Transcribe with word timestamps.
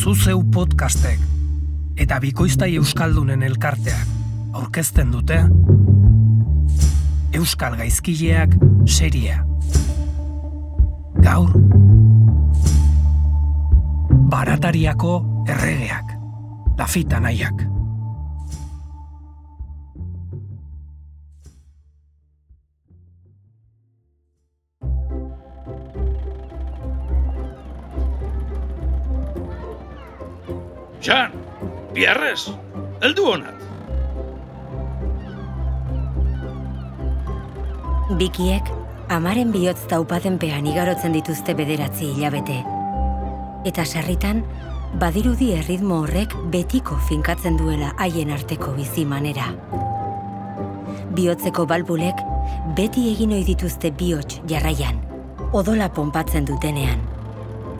Zuzeu 0.00 0.38
podcastek 0.48 1.20
eta 2.00 2.16
Bikoiztai 2.24 2.70
Euskaldunen 2.78 3.42
elkarteak 3.44 4.54
aurkezten 4.56 5.10
dute 5.12 5.36
Euskal 7.36 7.76
Gaizkileak 7.76 8.54
seria. 8.88 9.42
Gaur 11.20 11.52
Baratariako 14.32 15.12
erregeak, 15.52 16.16
Lafita 16.80 17.20
nahiak. 17.20 17.79
Jan, 31.00 31.32
biarrez, 31.96 32.50
heldu 33.00 33.22
honat. 33.24 33.56
Bikiek, 38.20 38.66
amaren 39.08 39.48
bihotz 39.54 39.86
taupatenpean 39.88 40.66
igarotzen 40.68 41.14
dituzte 41.16 41.54
bederatzi 41.56 42.10
hilabete. 42.10 42.58
Eta 43.70 43.86
sarritan, 43.86 44.42
badirudi 45.00 45.54
erritmo 45.56 46.02
horrek 46.04 46.34
betiko 46.52 46.98
finkatzen 47.08 47.56
duela 47.56 47.94
haien 47.96 48.34
arteko 48.34 48.74
bizi 48.76 49.06
manera. 49.08 49.46
Bihotzeko 51.16 51.64
balbulek 51.70 52.20
beti 52.76 53.06
egin 53.14 53.32
ohi 53.38 53.46
dituzte 53.48 53.88
bihotz 54.02 54.42
jarraian, 54.52 55.00
odola 55.56 55.88
ponpatzen 55.88 56.44
dutenean. 56.44 57.00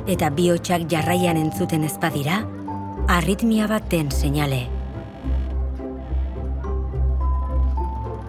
Eta 0.08 0.32
bihotsak 0.32 0.88
jarraian 0.88 1.36
entzuten 1.36 1.84
ezpadira, 1.84 2.40
arritmia 3.10 3.66
bat 3.66 3.82
den 3.90 4.10
seinale. 4.14 4.68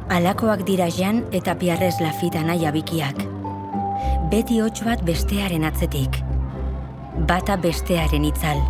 Alakoak 0.09 0.63
dira 0.65 0.87
jan 0.89 1.19
eta 1.31 1.53
piarrez 1.55 1.99
lafita 2.01 2.41
naia 2.41 2.71
bikiak. 2.73 3.21
Beti 4.31 4.57
hots 4.59 4.81
bat 4.87 5.03
bestearen 5.05 5.67
atzetik. 5.69 6.17
Bata 7.29 7.59
bestearen 7.61 8.25
itzal. 8.25 8.63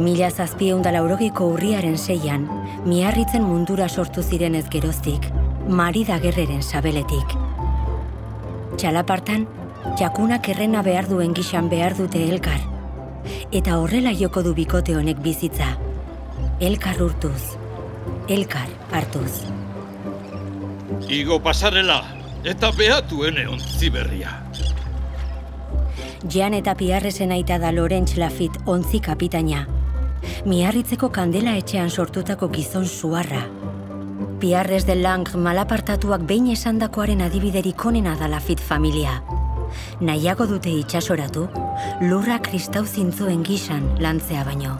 Mila 0.00 0.30
zazpieunda 0.30 0.94
laurogiko 0.96 1.50
urriaren 1.58 1.98
seian, 1.98 2.48
miarritzen 2.88 3.44
mundura 3.44 3.88
sortu 3.88 4.24
ziren 4.24 4.56
ez 4.56 4.64
geroztik, 4.72 5.28
Marida 5.68 6.16
Gerreren 6.24 6.64
sabeletik. 6.64 7.36
Txalapartan, 8.80 9.46
jakunak 10.00 10.48
errena 10.48 10.80
behar 10.80 11.12
duen 11.12 11.36
gixan 11.36 11.68
behar 11.68 12.00
dute 12.00 12.28
elkar. 12.32 12.69
Eta 13.52 13.78
horrela 13.78 14.12
joko 14.16 14.42
du 14.42 14.54
bikote 14.54 14.96
honek 14.96 15.18
bizitza. 15.22 15.76
Elkar 16.60 17.02
urtuz. 17.02 17.56
Elkar 18.28 18.68
hartuz. 18.92 19.46
Igo 21.08 21.40
pasarela, 21.42 22.02
eta 22.44 22.70
behatu 22.76 23.24
ene 23.26 23.46
ontzi 23.48 23.90
berria. 23.90 24.36
Jean 26.28 26.54
eta 26.54 26.74
Piarresen 26.76 27.32
aita 27.32 27.58
da 27.58 27.72
Lorentz 27.72 28.16
Lafit 28.20 28.58
ontzi 28.66 29.00
kapitaina. 29.00 29.66
Miarritzeko 30.44 31.08
kandela 31.08 31.56
etxean 31.56 31.90
sortutako 31.90 32.50
gizon 32.52 32.86
suarra. 32.86 33.46
Piarrez 34.40 34.84
de 34.86 34.96
Lang 34.96 35.28
malapartatuak 35.34 36.22
behin 36.28 36.50
esandakoaren 36.52 37.20
adibiderik 37.24 37.84
onena 37.84 38.16
da 38.20 38.28
Lafit 38.28 38.60
familia. 38.60 39.22
Nahiago 40.00 40.46
dute 40.46 40.70
itxasoratu, 40.70 41.46
lurra 42.02 42.38
kristau 42.42 42.84
zintzuen 42.86 43.42
gisan 43.44 43.86
lantzea 44.00 44.44
baino. 44.44 44.78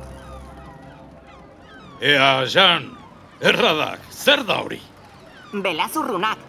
Ea, 2.00 2.46
Jan, 2.48 2.86
erradak, 3.41 4.06
zer 4.11 4.45
da 4.48 4.61
hori? 4.62 4.80
Belazurrunak. 5.52 6.46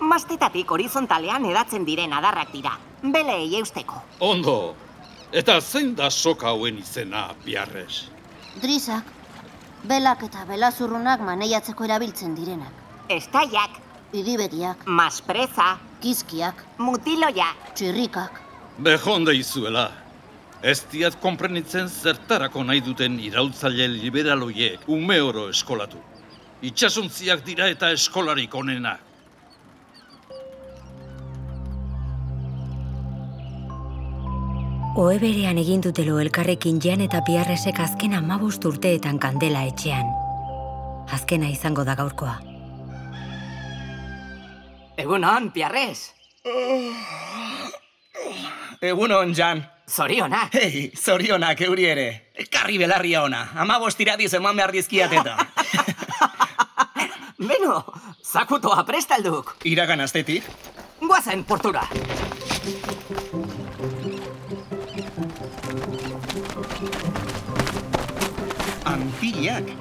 Mastetatik 0.00 0.70
horizontalean 0.72 1.44
edatzen 1.44 1.84
diren 1.84 2.12
adarrak 2.16 2.52
dira. 2.54 2.78
Beleei 3.02 3.58
eusteko. 3.58 4.00
Ondo, 4.20 4.74
eta 5.32 5.60
zein 5.60 5.94
da 5.96 6.10
soka 6.10 6.48
hauen 6.48 6.78
izena, 6.80 7.28
biarrez? 7.44 8.08
Drisak, 8.62 9.12
belak 9.84 10.24
eta 10.26 10.46
belazurrunak 10.48 11.20
maneiatzeko 11.24 11.84
erabiltzen 11.84 12.34
direnak. 12.34 12.72
Estaiak, 13.10 13.76
Idibegiak, 14.12 14.86
maspreza, 14.86 15.78
kizkiak, 16.02 16.64
mutiloia. 16.78 17.52
txirrikak. 17.74 18.40
Bejonde 18.78 19.34
izuela. 19.38 19.90
Ez 20.62 20.82
diat 20.92 21.14
konprenitzen 21.22 21.88
zertarako 21.88 22.64
nahi 22.64 22.82
duten 22.84 23.20
iraultzaile 23.20 23.86
liberaloiek 23.88 24.88
ume 24.88 25.20
oro 25.22 25.48
eskolatu. 25.48 26.02
Itxasontziak 26.62 27.46
dira 27.46 27.68
eta 27.68 27.90
eskolarik 27.90 28.54
onenak. 28.54 29.06
Oe 34.98 35.18
berean 35.22 35.56
egin 35.56 35.80
dutelo 35.80 36.18
elkarrekin 36.18 36.80
Jean 36.82 37.00
eta 37.00 37.22
Piarresek 37.22 37.78
azken 37.78 38.18
amabust 38.18 38.66
urteetan 38.66 39.22
kandela 39.22 39.62
etxean. 39.70 40.10
Azkena 41.14 41.48
izango 41.48 41.84
da 41.86 41.94
gaurkoa. 41.94 42.49
Egunon, 45.00 45.50
piarrez. 45.52 46.12
Egunon, 48.90 49.34
Jan. 49.34 49.62
Zorionak. 49.88 50.52
Hei, 50.54 50.90
zorionak 50.96 51.60
euri 51.64 51.86
ere. 51.88 52.06
Ekarri 52.44 52.76
belarria 52.78 53.22
ona. 53.24 53.46
Ama 53.64 53.78
bostiradiz 53.80 54.34
eman 54.36 54.60
behar 54.60 54.72
dizkiat 54.76 55.12
eta. 55.22 55.36
Beno, 57.50 57.80
zakutoa 58.20 58.84
prestalduk. 58.84 59.56
Iragan 59.64 60.04
astetik. 60.04 60.44
Guazen 61.00 61.44
portura. 61.48 61.86
Anpiliak. 68.84 69.72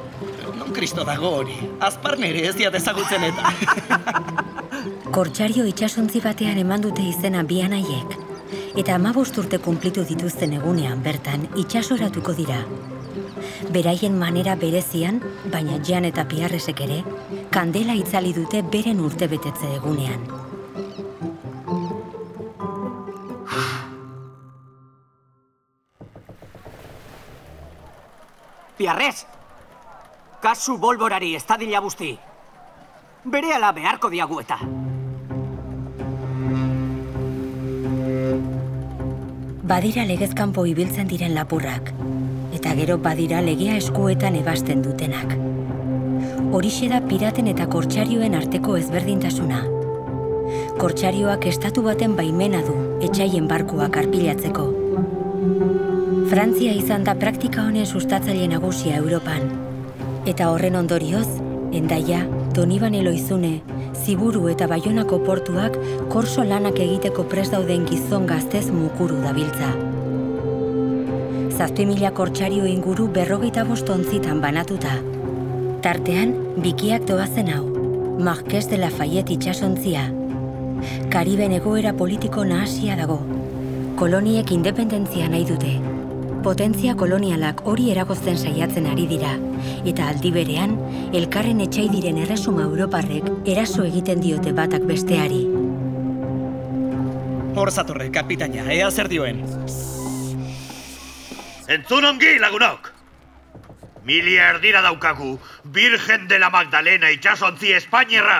Non 0.56 0.72
kristo 0.74 1.04
dago 1.04 1.36
hori. 1.42 1.60
Azparnere 1.84 2.48
ez 2.50 2.56
diat 2.56 2.76
ezagutzen 2.80 3.30
eta. 3.30 3.54
Kortsario 5.20 5.66
itsasontzi 5.68 6.22
batean 6.24 6.62
eman 6.62 6.80
dute 6.80 7.04
izena 7.04 7.42
bianaiek. 7.44 8.14
Eta 8.80 8.94
amabost 8.96 9.36
urte 9.42 9.58
kunplitu 9.60 10.06
dituzten 10.08 10.54
egunean 10.56 11.02
bertan 11.04 11.42
itsasoratuko 11.60 12.32
dira. 12.38 12.62
Beraien 13.76 14.16
manera 14.16 14.54
berezian, 14.56 15.20
baina 15.52 15.82
Jan 15.84 16.08
eta 16.08 16.24
Piarresek 16.24 16.80
ere, 16.86 17.02
kandela 17.52 17.98
itzali 18.00 18.32
dute 18.32 18.62
beren 18.64 19.04
urte 19.04 19.28
betetze 19.28 19.74
egunean. 19.76 20.24
Piarrez! 28.78 29.26
Kasu 30.40 30.78
bolborari 30.78 31.36
ez 31.36 31.44
dadila 31.44 31.84
busti. 31.84 32.14
Bere 33.26 33.52
ala 33.60 33.74
beharko 33.76 34.16
diagu 34.16 34.40
eta. 34.48 34.64
Badira 39.70 40.02
legezkanpo 40.02 40.64
ibiltzen 40.66 41.06
diren 41.06 41.36
lapurrak, 41.36 41.92
eta 42.58 42.72
gero 42.74 42.96
badira 42.98 43.38
legea 43.46 43.76
eskuetan 43.78 44.34
ebasten 44.40 44.82
dutenak. 44.82 45.36
Horixe 46.58 46.88
da 46.90 47.04
piraten 47.06 47.52
eta 47.52 47.68
kortxarioen 47.70 48.34
arteko 48.40 48.80
ezberdintasuna. 48.80 49.60
Kortxarioak 50.80 51.46
estatu 51.52 51.84
baten 51.86 52.16
baimena 52.18 52.64
du 52.66 52.74
etxaien 53.06 53.46
barkuak 53.52 54.02
arpilatzeko. 54.02 54.66
Frantzia 56.34 56.74
izan 56.74 57.06
da 57.06 57.14
praktika 57.22 57.68
honen 57.70 57.86
sustatzaile 57.86 58.50
nagusia 58.50 58.98
Europan. 58.98 59.52
Eta 60.26 60.50
horren 60.50 60.82
ondorioz, 60.82 61.28
Endaia, 61.78 62.24
Donibane 62.58 63.04
Loizune, 63.06 63.60
Ziburu 64.06 64.48
eta 64.50 64.68
Baionako 64.68 65.20
portuak 65.26 65.76
korso 66.12 66.44
lanak 66.44 66.80
egiteko 66.80 67.26
prest 67.32 67.54
dauden 67.56 67.86
gizon 67.90 68.28
gaztez 68.30 68.70
mukuru 68.72 69.20
dabiltza. 69.24 69.74
Zazpi 71.58 71.86
mila 71.86 72.12
kortsario 72.16 72.66
inguru 72.66 73.10
berrogeita 73.12 73.66
bost 73.68 73.90
ontzitan 73.90 74.40
banatuta. 74.42 74.94
Tartean, 75.84 76.32
bikiak 76.64 77.06
doazen 77.10 77.52
hau, 77.52 77.66
Marquez 78.20 78.66
de 78.70 78.78
Lafayette 78.80 79.36
itxasontzia. 79.36 80.08
Kariben 81.12 81.52
egoera 81.56 81.94
politiko 81.94 82.46
nahasia 82.48 82.96
dago. 82.96 83.20
Koloniek 84.00 84.52
independentzia 84.56 85.28
nahi 85.28 85.46
dute. 85.48 85.76
Potentzia 86.44 86.96
kolonialak 86.96 87.66
hori 87.68 87.90
eragozten 87.92 88.38
saiatzen 88.40 88.88
ari 88.88 89.08
dira, 89.12 89.34
eta 89.88 90.10
aldi 90.12 90.32
berean, 90.36 90.76
elkarren 91.14 91.62
etxai 91.66 91.88
diren 91.94 92.20
erresuma 92.26 92.66
Europarrek 92.68 93.30
eraso 93.46 93.86
egiten 93.88 94.22
diote 94.24 94.54
batak 94.54 94.86
besteari. 94.90 95.44
Hor 97.60 97.72
zatorre, 97.72 98.12
kapitaina, 98.14 98.68
ea 98.74 98.92
zer 98.92 99.10
dioen. 99.12 99.44
Entzun 101.70 102.06
ongi, 102.06 102.38
lagunok! 102.40 102.94
Milia 104.06 104.48
erdira 104.56 104.82
daukagu, 104.82 105.36
Virgen 105.64 106.28
de 106.28 106.40
la 106.40 106.50
Magdalena 106.50 107.12
itxasontzi 107.12 107.76
Espainierra, 107.78 108.40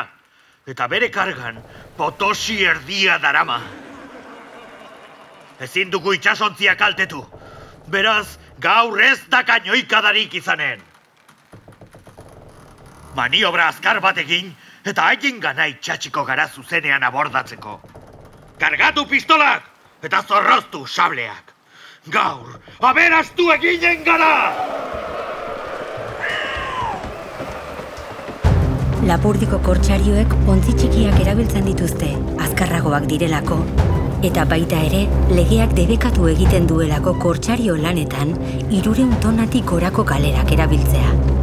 eta 0.66 0.88
bere 0.88 1.12
kargan 1.12 1.60
potosi 1.98 2.64
erdia 2.66 3.20
darama. 3.22 3.60
Ezin 5.60 5.92
dugu 5.92 6.16
itxasontzia 6.16 6.78
kaltetu, 6.80 7.22
beraz, 7.92 8.40
gaur 8.60 9.02
ez 9.02 9.20
da 9.30 9.44
kainoikadarik 9.46 10.34
izanen. 10.40 10.89
Maniobra 13.16 13.68
azkar 13.70 14.00
bat 14.02 14.18
egin, 14.22 14.52
eta 14.86 15.08
haien 15.10 15.40
gana 15.42 15.66
itxatxiko 15.72 16.24
gara 16.26 16.48
zuzenean 16.48 17.04
abordatzeko. 17.04 17.80
Kargatu 18.60 19.06
pistolak, 19.10 19.64
eta 20.04 20.22
zorroztu 20.28 20.86
sableak. 20.88 21.56
Gaur, 22.14 22.60
aberastu 22.80 23.50
eginen 23.56 24.04
gara! 24.06 24.34
Lapurdiko 29.10 29.58
kortsarioek 29.66 30.34
ontzi 30.54 30.76
txikiak 30.78 31.18
erabiltzen 31.24 31.66
dituzte, 31.66 32.12
azkarragoak 32.46 33.08
direlako, 33.10 33.58
eta 34.28 34.44
baita 34.46 34.84
ere 34.90 35.06
legeak 35.34 35.74
debekatu 35.78 36.28
egiten 36.30 36.68
duelako 36.70 37.16
kortsario 37.24 37.78
lanetan 37.80 38.36
irureun 38.70 39.16
tonatik 39.24 39.66
gorako 39.74 40.06
galerak 40.14 40.52
erabiltzea. 40.52 41.39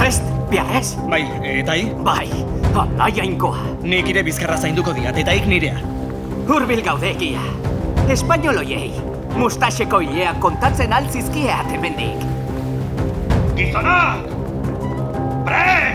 Prest, 0.00 0.24
biarrez? 0.48 0.94
Bai, 1.12 1.26
eta 1.44 1.74
hi? 1.76 1.90
Bai, 2.00 2.24
alai 2.72 3.10
jainkoa. 3.18 3.66
Nik 3.84 4.08
ire 4.08 4.22
bizkarra 4.24 4.56
zainduko 4.56 4.94
diat, 4.96 5.18
eta 5.20 5.34
ik 5.36 5.44
nirea. 5.44 5.76
Hurbil 6.48 6.80
gaude 6.86 7.10
egia. 7.10 7.42
Espainoloiei, 8.08 8.94
mustaxeko 9.36 10.00
hileak 10.00 10.40
kontatzen 10.40 10.96
altzizkia 10.96 11.60
hemendik. 11.68 12.24
Gizonak! 13.60 14.24
Prest! 15.44 15.89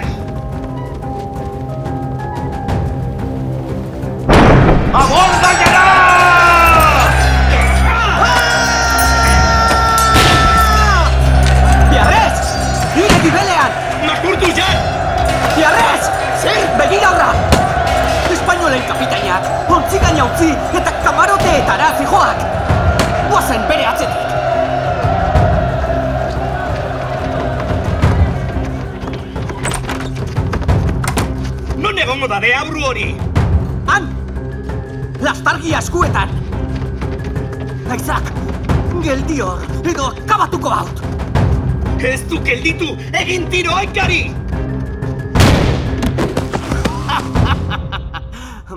Ez 42.06 42.22
du 42.30 42.38
gelditu, 42.46 42.92
egin 43.18 43.48
tiro 43.50 43.74
aikari! 43.74 44.28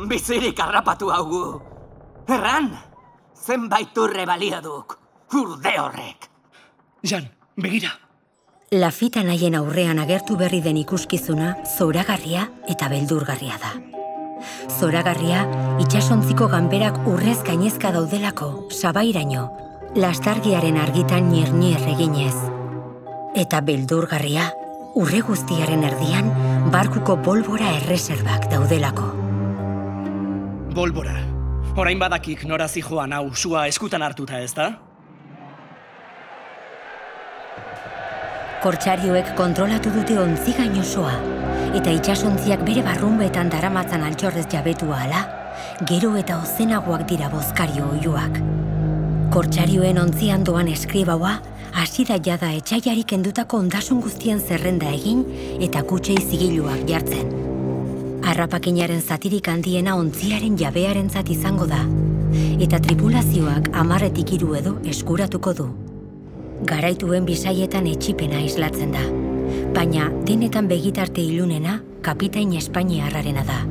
Bizirik 0.08 0.60
harrapatu 0.64 1.10
haugu. 1.12 1.42
Erran, 2.24 2.70
zenbait 3.36 4.00
urre 4.00 4.24
balio 4.24 4.62
duk, 4.64 4.96
urde 5.36 5.74
horrek. 5.76 6.30
Jan, 7.04 7.28
begira. 7.56 7.92
Lafita 8.72 9.20
nahien 9.24 9.56
aurrean 9.60 10.00
agertu 10.00 10.36
berri 10.40 10.62
den 10.64 10.80
ikuskizuna 10.80 11.54
zoragarria 11.76 12.48
eta 12.68 12.88
beldurgarria 12.88 13.60
da. 13.60 13.74
Zoragarria 14.80 15.44
itsasontziko 15.84 16.48
ganberak 16.48 17.00
urrez 17.08 17.42
gainezka 17.44 17.92
daudelako 17.92 18.70
sabairaino, 18.72 19.50
lastargiaren 19.96 20.80
argitan 20.80 21.28
niernier 21.32 21.84
eginez. 21.96 22.57
Eta 23.36 23.60
beldurgarria 23.60 24.46
urre 24.96 25.20
guztiaren 25.20 25.82
erdian 25.84 26.30
barkuko 26.72 27.18
bolbora 27.20 27.74
erreserbak 27.76 28.48
daudelako. 28.50 29.08
Bolbora. 30.72 31.16
Orain 31.76 31.98
badakik 32.00 32.46
nora 32.48 32.68
zijoan 32.68 33.12
hau 33.12 33.34
sua 33.34 33.66
eskutan 33.68 34.02
hartuta 34.02 34.40
ez 34.40 34.54
da? 34.54 34.70
Kortsarioek 38.62 39.34
kontrolatu 39.38 39.92
dute 39.94 40.16
ontzigain 40.18 40.80
osoa, 40.80 41.12
eta 41.78 41.92
itsasontziak 41.94 42.64
bere 42.66 42.82
barrunbetan 42.82 43.52
daramatzan 43.52 44.02
altxorrez 44.08 44.48
jabetua 44.50 45.04
ala, 45.04 45.20
gero 45.86 46.16
eta 46.16 46.40
ozenagoak 46.42 47.06
dira 47.06 47.28
bozkario 47.30 47.86
oiuak. 47.92 48.40
Kortsarioen 49.30 50.00
ontzian 50.02 50.42
doan 50.42 50.72
eskribaua, 50.72 51.36
hasi 51.78 52.04
da 52.04 52.16
jada 52.18 52.48
etxaiari 52.58 53.04
kendutako 53.06 53.60
ondasun 53.62 54.00
guztien 54.02 54.40
zerrenda 54.40 54.90
egin 54.96 55.20
eta 55.62 55.84
kutsei 55.86 56.16
zigiluak 56.18 56.82
jartzen. 56.90 57.28
Harrapakinaren 58.26 59.00
zatirik 59.00 59.48
handiena 59.48 59.94
ontziaren 59.96 60.56
jabearentzat 60.58 61.30
izango 61.30 61.68
da, 61.70 61.84
eta 62.58 62.80
tripulazioak 62.82 63.70
amarretik 63.82 64.34
hiru 64.34 64.56
edo 64.58 64.74
eskuratuko 64.94 65.54
du. 65.60 65.68
Garaituen 66.68 67.28
bisaietan 67.28 67.86
etxipena 67.86 68.42
islatzen 68.42 68.90
da, 68.96 69.04
baina 69.76 70.10
denetan 70.26 70.66
begitarte 70.68 71.22
ilunena 71.22 71.78
kapitain 72.02 72.56
Espainiarrarena 72.58 73.46
da. 73.46 73.62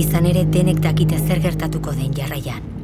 Izan 0.00 0.26
ere 0.26 0.44
denek 0.58 0.82
dakite 0.82 1.22
zer 1.22 1.38
gertatuko 1.46 1.94
den 1.94 2.12
jarraian. 2.18 2.79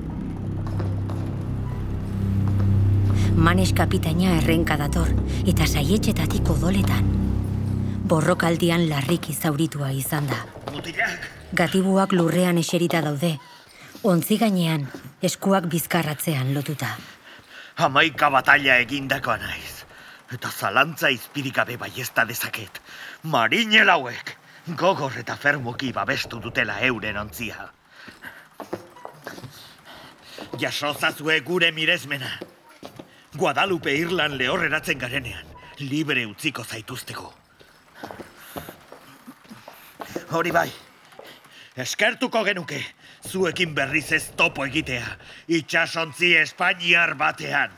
Manes 3.37 3.75
kapitaina 3.77 4.31
errenka 4.39 4.79
dator 4.81 5.11
eta 5.45 5.67
saietxetatik 5.69 6.49
odoletan. 6.55 7.11
Borrokaldian 8.09 8.87
larriki 8.89 9.35
zauritua 9.35 9.91
izan 9.93 10.31
da. 10.31 10.39
Mutilak! 10.73 11.27
Gatibuak 11.53 12.15
lurrean 12.17 12.57
eserita 12.57 13.03
daude. 13.05 13.35
Ontzi 14.09 14.39
gainean, 14.41 14.89
eskuak 15.21 15.69
bizkarratzean 15.69 16.55
lotuta. 16.57 16.95
Hamaika 17.77 18.33
batalla 18.33 18.81
egindakoa 18.87 19.37
naiz. 19.45 19.85
Eta 20.33 20.49
zalantza 20.49 21.13
izpirik 21.13 21.61
gabe 21.61 21.77
baiesta 21.77 22.25
dezaket. 22.25 22.81
Marinel 23.23 23.93
hauek, 23.93 24.37
gogor 24.81 25.13
eta 25.21 25.37
fermuki 25.37 25.93
babestu 25.93 26.41
dutela 26.41 26.81
euren 26.89 27.21
ontzia. 27.21 27.69
Jasozazue 30.57 31.43
gure 31.45 31.71
miresmena. 31.73 32.39
Guadalupe 33.37 33.93
Irlan 33.93 34.39
lehorreratzen 34.39 34.99
garenean, 34.99 35.45
libre 35.79 36.23
utziko 36.25 36.65
zaituzteko. 36.65 37.27
Hori 40.33 40.53
bai, 40.57 40.71
eskertuko 41.77 42.43
genuke, 42.47 42.81
zuekin 43.29 43.75
berriz 43.77 44.07
ez 44.17 44.23
topo 44.39 44.65
egitea, 44.65 45.11
itxasontzi 45.59 46.33
Espainiar 46.41 47.13
batean. 47.21 47.77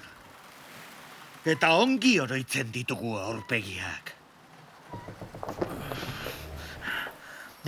Eta 1.49 1.73
ongi 1.81 2.15
oroitzen 2.21 2.71
ditugu 2.73 3.17
aurpegiak. 3.19 4.15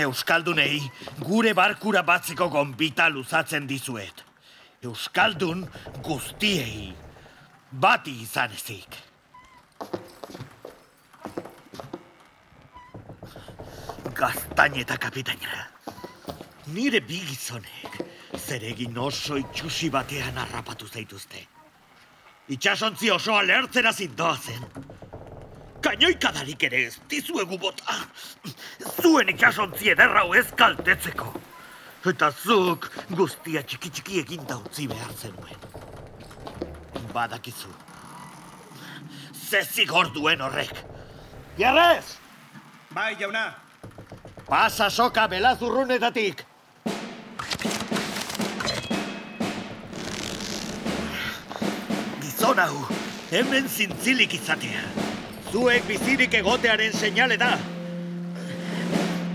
Euskaldunei 0.01 0.81
gure 1.19 1.53
barkura 1.59 2.07
batzeko 2.07 2.49
gonbita 2.49 3.11
luzatzen 3.11 3.67
dizuet. 3.69 4.23
Euskaldun 4.87 5.67
guztiei 6.07 7.10
bati 7.73 8.11
izan 8.23 8.51
ezik. 8.53 8.97
Gaztaineta 14.15 14.97
kapitaina. 14.97 15.69
Nire 16.75 17.01
bi 17.01 17.21
gizonek 17.27 18.03
zeregin 18.37 18.99
oso 18.99 19.37
itxusi 19.37 19.91
batean 19.91 20.37
harrapatu 20.37 20.87
zaituzte. 20.87 21.47
Itxasontzi 22.49 23.11
osoa 23.11 23.43
lehertzera 23.47 23.93
zindoazen. 23.93 24.67
Kainoikadarik 25.81 26.63
ere 26.69 26.85
ez 26.91 26.99
dizuegu 27.09 27.59
bota. 27.59 27.97
Zuen 29.01 29.31
itxasontzi 29.33 29.95
ederrau 29.95 30.35
ez 30.35 30.47
kaltetzeko. 30.57 31.33
Eta 32.11 32.31
zuk 32.31 32.91
guztia 33.17 33.63
txiki 33.63 33.91
txiki 33.91 34.25
eginda 34.25 34.59
utzi 34.59 34.89
behar 34.91 35.15
zenuen. 35.17 35.70
Badakizu. 37.15 37.69
Zezik 39.51 39.91
duen 40.15 40.41
horrek. 40.41 40.85
Jarrez! 41.59 42.17
Bai, 42.95 43.17
jauna. 43.21 43.55
Pasa 44.49 44.91
soka 44.91 45.27
belazurrunetatik! 45.29 46.47
gizon 52.23 52.59
hau, 52.59 52.87
hemen 53.31 53.69
zintzilik 53.69 54.33
izatea. 54.35 54.83
Zuek 55.53 55.85
bizirik 55.87 56.35
egotearen 56.35 56.93
seinale 56.93 57.37
da. 57.37 57.59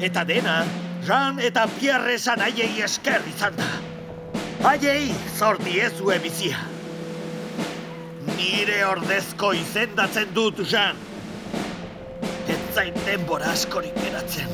Eta 0.01 0.23
dena, 0.27 0.63
Ran 1.05 1.37
eta 1.37 1.67
Pierre 1.77 2.15
esan 2.17 2.41
haiei 2.41 2.81
esker 2.81 3.21
izan 3.29 3.53
da. 3.59 3.67
Haiei 4.65 5.11
zor 5.37 5.59
diezue 5.61 6.17
bizia. 6.23 6.57
Nire 8.35 8.81
ordezko 8.85 9.53
izendatzen 9.55 10.33
dut, 10.35 10.59
Jan. 10.71 10.97
Ez 12.51 12.59
zain 12.75 12.95
denbora 13.05 13.51
askorik 13.55 13.95
geratzen. 14.03 14.51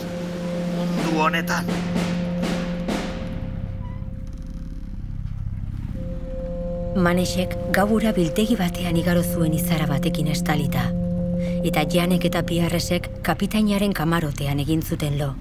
Mundu 0.76 1.22
honetan. 1.26 1.72
Manesek 7.02 7.56
gabura 7.74 8.12
biltegi 8.14 8.58
batean 8.60 8.98
igaro 9.00 9.24
zuen 9.24 9.54
izara 9.58 9.88
batekin 9.90 10.28
estalita. 10.34 10.90
Eta 11.66 11.86
Janek 11.90 12.28
eta 12.30 12.44
Piarresek 12.46 13.10
kapitainaren 13.26 13.94
kamarotean 13.98 14.60
egin 14.62 14.84
zuten 14.84 15.18
lo. 15.18 15.32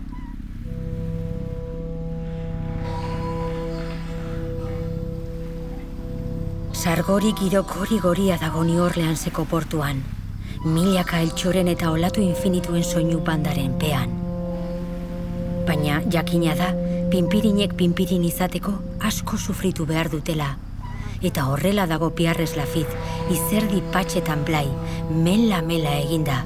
Sargori 6.91 7.31
girokori 7.39 8.01
goria 8.03 8.35
dago 8.37 8.65
New 8.65 8.81
Orleanseko 8.83 9.45
portuan. 9.47 10.01
Milaka 10.65 11.21
eltxoren 11.23 11.69
eta 11.71 11.93
olatu 11.95 12.19
infinituen 12.25 12.83
soinu 12.83 13.21
bandaren 13.23 13.77
pean. 13.79 14.17
Baina 15.69 16.01
jakina 16.11 16.57
da, 16.59 16.73
pinpirinek 17.13 17.77
pinpirin 17.79 18.25
izateko 18.27 18.73
asko 19.07 19.39
sufritu 19.39 19.87
behar 19.87 20.11
dutela. 20.11 20.49
Eta 21.23 21.45
horrela 21.53 21.85
dago 21.87 22.09
piarrez 22.11 22.57
lafiz, 22.57 22.89
izerdi 23.37 23.85
patxetan 23.95 24.43
blai, 24.49 24.67
mela-mela 25.29 25.95
eginda. 26.01 26.41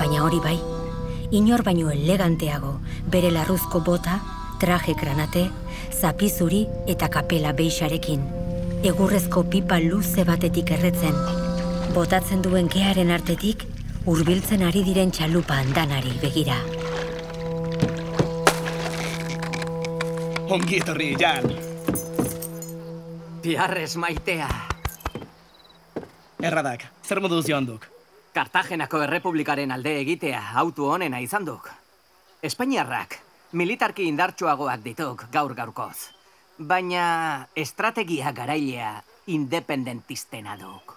Baina 0.00 0.24
hori 0.24 0.42
bai, 0.48 0.56
inor 1.30 1.62
baino 1.62 1.94
eleganteago, 1.94 2.74
bere 3.14 3.30
larruzko 3.30 3.84
bota, 3.92 4.18
traje 4.58 4.98
granate, 4.98 5.46
zapizuri 6.00 6.64
eta 6.96 7.12
kapela 7.14 7.54
beixarekin. 7.54 8.37
Egurrezko 8.78 9.42
pipa 9.50 9.80
luze 9.82 10.22
batetik 10.22 10.68
erretzen. 10.70 11.16
Botatzen 11.90 12.44
duen 12.44 12.68
kearen 12.70 13.08
artetik, 13.10 13.64
hurbiltzen 14.06 14.60
ari 14.62 14.84
diren 14.86 15.10
txalupa 15.10 15.56
andanari 15.58 16.12
begira. 16.22 16.54
Ongi 20.54 20.78
etorri, 20.78 21.08
Jan. 21.18 21.50
Biarrez 23.42 23.96
maitea. 23.98 24.48
Erradak, 26.38 26.84
zer 27.02 27.18
moduz 27.20 27.42
joan 27.48 27.66
duk? 27.66 27.88
Kartagenako 28.30 29.00
errepublikaren 29.08 29.74
alde 29.74 29.96
egitea 30.04 30.52
autu 30.62 30.86
honena 30.86 31.18
izan 31.18 31.44
duk. 31.50 31.66
Espainiarrak, 32.46 33.18
militarki 33.58 34.06
indartsuagoak 34.06 34.86
dituk 34.86 35.26
gaur 35.34 35.56
gaurkoz. 35.58 36.17
Baina 36.58 37.48
estrategia 37.54 38.32
garailea 38.32 39.02
independentistena 39.26 40.56
duk. 40.58 40.96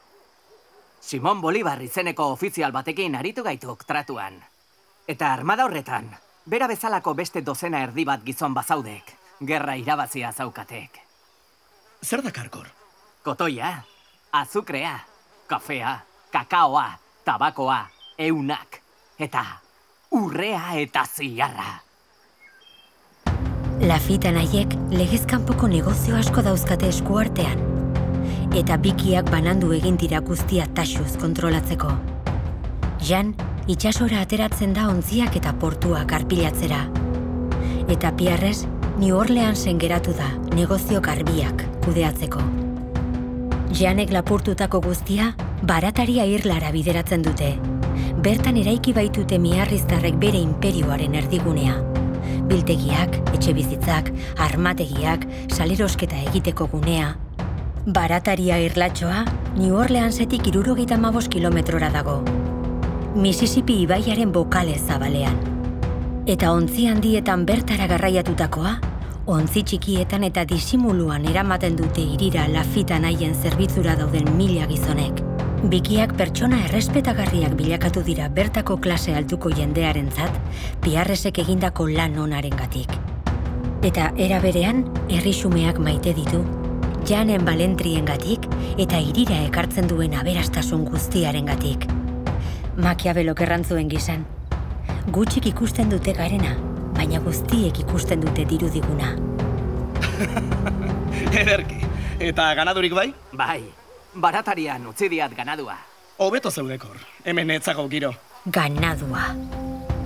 Simon 0.99 1.41
Bolivar 1.41 1.81
izeneko 1.85 2.31
ofizial 2.33 2.71
batekin 2.73 3.15
aritu 3.15 3.43
gaituk 3.45 3.83
tratuan. 3.85 4.39
Eta 5.07 5.29
armada 5.33 5.65
horretan, 5.65 6.09
bera 6.49 6.67
bezalako 6.67 7.13
beste 7.13 7.43
dozena 7.45 7.83
erdi 7.85 8.05
bat 8.05 8.23
gizon 8.25 8.57
bazaudek, 8.57 9.13
gerra 9.45 9.75
irabazia 9.77 10.31
zaukatek. 10.33 10.97
Zer 12.01 12.23
da 12.25 12.31
karkor? 12.31 12.65
Kotoia, 13.21 13.83
azukrea, 14.31 14.97
kafea, 15.47 15.99
kakaoa, 16.31 16.87
tabakoa, 17.23 17.85
eunak, 18.17 18.81
eta 19.19 19.45
urrea 20.09 20.73
eta 20.81 21.05
ziarra. 21.05 21.90
Lafitan 23.81 24.35
haiek 24.37 24.75
legezkanpoko 24.93 25.65
negozio 25.65 26.13
asko 26.13 26.43
dauzkate 26.45 26.85
eskuartean. 26.93 27.63
Eta 28.53 28.75
bikiak 28.77 29.31
banandu 29.33 29.71
egin 29.73 29.95
dira 29.97 30.19
guztia 30.21 30.67
taxuz 30.77 31.15
kontrolatzeko. 31.17 31.89
Jan, 33.01 33.31
itxasora 33.65 34.21
ateratzen 34.21 34.75
da 34.77 34.85
ontziak 34.91 35.39
eta 35.39 35.55
portuak 35.57 36.13
arpilatzera. 36.13 36.83
Eta 37.89 38.11
piarrez, 38.19 38.67
New 38.99 39.17
Orleansen 39.17 39.81
geratu 39.81 40.13
da 40.13 40.29
negozio 40.53 41.01
garbiak 41.01 41.65
kudeatzeko. 41.81 42.43
Janek 43.81 44.13
lapurtutako 44.13 44.83
guztia, 44.85 45.31
barataria 45.63 46.29
irlara 46.29 46.69
bideratzen 46.69 47.25
dute. 47.25 47.55
Bertan 48.21 48.61
eraiki 48.61 48.93
baitute 48.93 49.41
miarriztarrek 49.41 50.21
bere 50.21 50.37
imperioaren 50.37 51.17
erdigunea. 51.23 51.90
Biltegiak, 52.49 53.17
etxe 53.35 53.53
bizitzak, 53.53 54.09
armategiak, 54.41 55.27
salerosketa 55.51 56.17
egiteko 56.29 56.67
gunea. 56.71 57.13
Barataria 57.85 58.59
irlatxoa, 58.61 59.23
New 59.57 59.77
Orleansetik 59.77 60.47
irurogeita 60.51 60.97
mabos 60.97 61.27
kilometrora 61.29 61.89
dago. 61.93 62.21
Mississippi 63.15 63.81
ibaiaren 63.85 64.31
bokale 64.31 64.77
zabalean. 64.77 65.37
Eta 66.29 66.51
ontzi 66.53 66.85
handietan 66.87 67.45
bertara 67.45 67.87
garraiatutakoa, 67.89 68.77
ontzi 69.25 69.63
txikietan 69.63 70.23
eta 70.29 70.45
disimuluan 70.45 71.25
eramaten 71.25 71.75
dute 71.79 72.05
irira 72.15 72.47
lafita 72.51 72.99
nahien 73.01 73.35
zerbitzura 73.35 73.97
dauden 73.97 74.29
mila 74.37 74.69
gizonek. 74.69 75.30
Bikiak 75.61 76.15
pertsona 76.17 76.57
errespetagarriak 76.65 77.51
bilakatu 77.53 78.01
dira 78.01 78.25
bertako 78.33 78.79
klase 78.81 79.13
altuko 79.13 79.51
jendearentzat, 79.53 80.33
piarresek 80.81 81.37
egindako 81.43 81.85
lan 81.85 82.15
onarengatik. 82.17 82.89
Eta 83.85 84.07
era 84.17 84.39
berean, 84.41 84.87
herrixumeak 85.13 85.77
maite 85.77 86.15
ditu, 86.17 86.39
janen 87.05 87.45
balentriengatik 87.45 88.47
eta 88.81 88.97
irira 89.05 89.37
ekartzen 89.45 89.85
duen 89.91 90.15
aberastasun 90.17 90.87
guztiarengatik. 90.89 91.85
Makiabelok 92.81 93.43
errantzuen 93.45 93.91
gizan. 93.91 94.23
Gutxik 95.13 95.45
ikusten 95.51 95.93
dute 95.93 96.15
garena, 96.17 96.55
baina 96.97 97.21
guztiek 97.21 97.83
ikusten 97.85 98.25
dute 98.25 98.47
dirudiguna. 98.49 99.13
Ederki. 101.43 101.83
Eta 102.17 102.49
ganadurik 102.57 102.97
bai? 102.97 103.07
Bai, 103.37 103.61
baratarian 104.13 104.85
utzi 104.87 105.09
diat 105.09 105.33
ganadua. 105.35 105.77
Hobeto 106.17 106.51
zeudekor. 106.51 106.97
Hemen 107.23 107.51
etzago 107.51 107.87
giro. 107.89 108.13
Ganadua. 108.45 109.35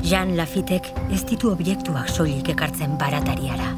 Jan 0.03 0.35
Lafitek 0.38 0.91
ez 1.12 1.24
ditu 1.25 1.50
objektuak 1.51 2.09
soilik 2.09 2.50
ekartzen 2.53 2.97
baratariara. 2.97 3.71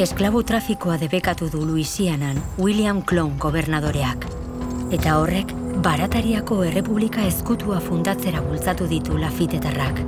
Esklabu 0.00 0.42
trafikoa 0.46 0.96
debekatu 0.96 1.50
du 1.50 1.64
Louisianan 1.66 2.40
William 2.58 3.02
Clone 3.02 3.36
gobernadoreak. 3.38 4.24
Eta 4.90 5.18
horrek, 5.20 5.52
baratariako 5.84 6.62
errepublika 6.64 7.26
ezkutua 7.26 7.80
fundatzera 7.80 8.40
bultzatu 8.40 8.86
ditu 8.88 9.18
Lafitetarrak. 9.18 10.00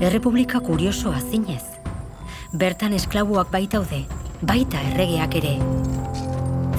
Errepublika 0.00 0.60
kuriosoa 0.60 1.20
zinez. 1.20 1.64
Bertan 2.52 2.92
esklabuak 2.92 3.50
baitaude, 3.50 4.04
baita 4.42 4.80
erregeak 4.90 5.36
ere. 5.38 5.52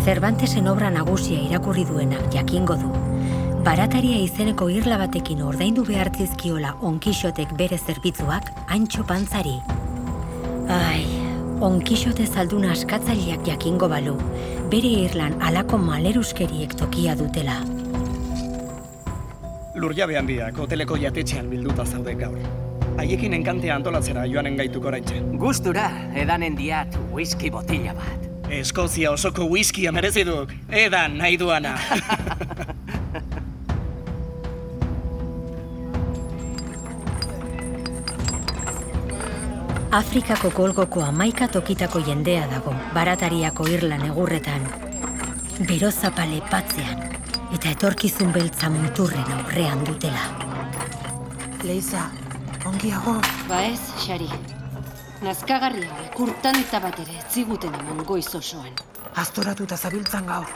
Cervantesen 0.03 0.67
obra 0.67 0.89
nagusia 0.91 1.39
irakurri 1.47 1.85
duenak 1.87 2.25
jakingo 2.33 2.75
du. 2.75 2.89
Barataria 3.63 4.17
izeneko 4.19 4.67
irla 4.67 4.97
batekin 4.99 5.41
ordaindu 5.47 5.85
behartzizkiola 5.87 6.73
onkixotek 6.83 7.53
bere 7.59 7.77
zerbitzuak 7.79 8.49
antxo 8.67 9.05
pantzari. 9.07 9.55
Ai, 10.67 11.05
onkixote 11.63 12.27
zalduna 12.27 12.73
askatzaileak 12.75 13.47
jakingo 13.47 13.87
balu, 13.87 14.17
bere 14.73 14.91
irlan 15.05 15.39
alako 15.39 15.79
maleruskeriek 15.79 16.75
tokia 16.75 17.15
dutela. 17.15 17.61
Lurjabe 19.79 20.19
handiak 20.19 20.59
hoteleko 20.59 20.99
jatetxean 20.99 21.47
bilduta 21.49 21.87
zaude 21.87 22.19
gaur. 22.19 22.62
Haiekin 22.97 23.33
enkantea 23.33 23.75
antolatzera 23.75 24.25
joanen 24.25 24.55
gaituk 24.55 24.85
oraintxe. 24.85 25.21
Gustura, 25.41 25.89
edanen 26.15 26.57
diat 26.57 26.99
whisky 27.11 27.51
botila 27.51 27.93
bat. 27.97 28.29
Eskozia 28.49 29.11
osoko 29.11 29.47
whiskia 29.49 29.91
merezi 29.91 30.25
duk. 30.25 30.53
Edan 30.69 31.17
nahi 31.17 31.39
duana. 31.39 31.77
Afrikako 39.93 40.49
golgoko 40.49 41.03
amaika 41.05 41.47
tokitako 41.47 41.99
jendea 42.01 42.47
dago, 42.49 42.71
baratariako 42.95 43.67
irlan 43.69 44.01
egurretan. 44.07 44.65
Bero 45.69 45.91
zapale 45.91 46.39
patzean, 46.49 47.03
eta 47.53 47.69
etorkizun 47.75 48.33
beltza 48.33 48.71
muturren 48.73 49.29
aurrean 49.35 49.85
dutela. 49.85 50.23
Leiza, 51.61 52.07
ongiago. 52.65 53.19
Ba 53.47 53.61
ez, 53.65 53.79
Xari. 54.05 54.29
Nazkagarri 55.23 55.85
hauek 55.87 56.19
urtanta 56.19 56.79
bat 56.83 56.97
ere 56.99 57.17
ez 57.19 57.25
ziguten 57.31 57.73
eman 57.79 58.03
goiz 58.07 58.27
osoan. 58.35 58.73
Aztoratuta 59.15 59.77
zabiltzan 59.77 60.25
gaur. 60.27 60.49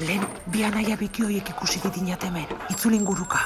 Lehen, 0.00 0.24
bi 0.52 0.62
anaia 0.64 0.96
biki 0.96 1.24
horiek 1.26 1.50
ikusi 1.50 1.80
ditinat 1.82 2.24
hemen, 2.24 2.46
itzulin 2.70 3.04
guruka. 3.04 3.40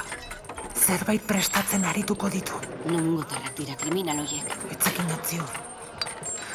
Zerbait 0.73 1.23
prestatzen 1.27 1.85
arituko 1.85 2.29
ditu. 2.29 2.59
Nungo 2.85 3.23
tarrak 3.23 3.57
dira 3.57 3.75
kriminal 3.79 4.21
hoiek. 4.23 4.55
Etzekin 4.71 5.11
atziur. 5.17 5.59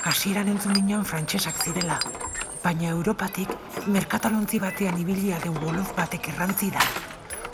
Hasieran 0.04 0.48
entzun 0.54 0.76
ginen 0.78 1.04
frantsesak 1.04 1.58
zirela. 1.64 1.98
Baina 2.62 2.92
Europatik, 2.94 3.50
merkatalontzi 3.86 4.60
batean 4.60 4.98
ibilia 5.00 5.38
den 5.44 5.56
wolof 5.64 5.92
batek 5.96 6.28
errantzi 6.34 6.70
da. 6.74 6.84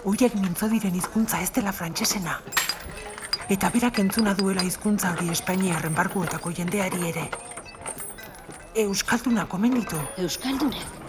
Hoiek 0.05 0.35
mintzo 0.37 0.69
diren 0.69 0.95
hizkuntza 0.95 1.41
ez 1.41 1.51
dela 1.51 1.73
frantsesena. 1.73 2.39
Eta 3.45 3.69
berak 3.69 3.99
entzuna 4.01 4.33
duela 4.33 4.63
hizkuntza 4.65 5.11
hori 5.13 5.29
Espainiarren 5.29 5.95
barkuetako 5.95 6.53
jendeari 6.57 7.11
ere. 7.11 7.25
Euskaldunak 8.85 9.53
omen 9.55 9.75
ditu. 9.77 9.99
Euskaldunak. 10.23 11.03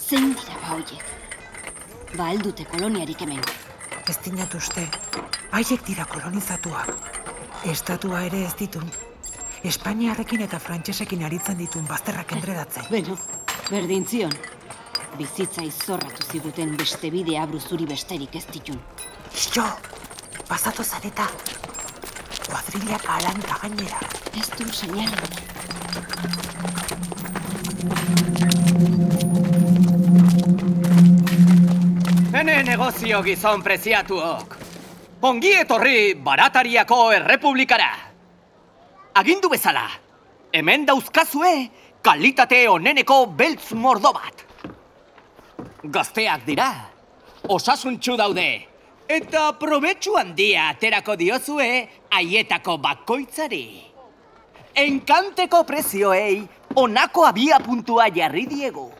Zein 0.00 0.32
dira 0.34 0.58
ba 0.62 0.72
hoiek? 0.74 1.04
Ba 2.16 2.26
aldute 2.32 2.66
koloniarik 2.72 3.22
hemen. 3.22 3.44
Ez 4.10 4.16
dinat 4.24 4.54
uste, 4.58 4.88
haiek 5.52 5.86
dira 5.86 6.04
kolonizatuak. 6.10 6.90
Estatua 7.70 8.24
ere 8.26 8.42
ez 8.46 8.54
ditun. 8.58 8.90
Espainiarrekin 9.66 10.42
eta 10.46 10.58
frantsesekin 10.62 11.22
aritzen 11.26 11.58
ditun 11.62 11.86
bazterrak 11.86 12.34
endredatzen. 12.36 12.90
Beno, 12.90 13.16
berdin 13.70 14.06
zion. 14.06 14.34
Bizitza 15.16 15.62
izorratu 15.62 16.26
ziguten 16.26 16.74
beste 16.76 17.10
bide 17.10 17.38
abru 17.38 17.62
zuri 17.62 17.86
besterik 17.86 18.34
ez 18.34 18.44
ditun. 18.52 18.82
Ixo, 19.32 19.64
pasatu 20.48 20.84
zareta. 20.84 21.26
Kuadrilak 22.46 23.04
alanta 23.10 23.58
gainera. 23.62 24.00
Ez 24.38 24.48
du 24.58 24.66
seinale. 24.72 25.16
Hene 32.36 32.62
negozio 32.62 33.22
gizon 33.26 33.62
preziatuok. 33.62 34.56
Ongi 35.26 35.52
etorri 35.62 36.14
baratariako 36.14 37.00
errepublikara. 37.16 37.90
Agindu 39.16 39.48
bezala, 39.48 39.88
hemen 40.52 40.84
dauzkazue 40.86 41.54
kalitate 42.04 42.68
oneneko 42.68 43.24
beltz 43.26 43.72
mordo 43.72 44.12
bat. 44.12 44.44
Gazteak 45.82 46.44
dira, 46.46 46.68
osasuntxu 47.48 48.16
daude, 48.20 48.75
eta 49.08 49.52
probetxu 49.58 50.16
handia 50.18 50.70
aterako 50.72 51.16
diozue 51.16 51.88
haietako 52.10 52.76
bakoitzari. 52.82 53.66
Enkanteko 54.76 55.62
prezioei 55.64 56.42
onako 56.74 57.24
abia 57.26 57.58
puntua 57.60 58.08
jarri 58.14 58.46
diegu. 58.46 58.90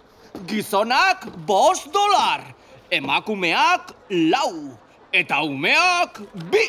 Gizonak 0.47 1.27
bost 1.47 1.91
dolar, 1.93 2.43
emakumeak 2.91 3.93
lau, 4.31 4.77
eta 5.13 5.41
umeak 5.43 6.21
bi. 6.51 6.67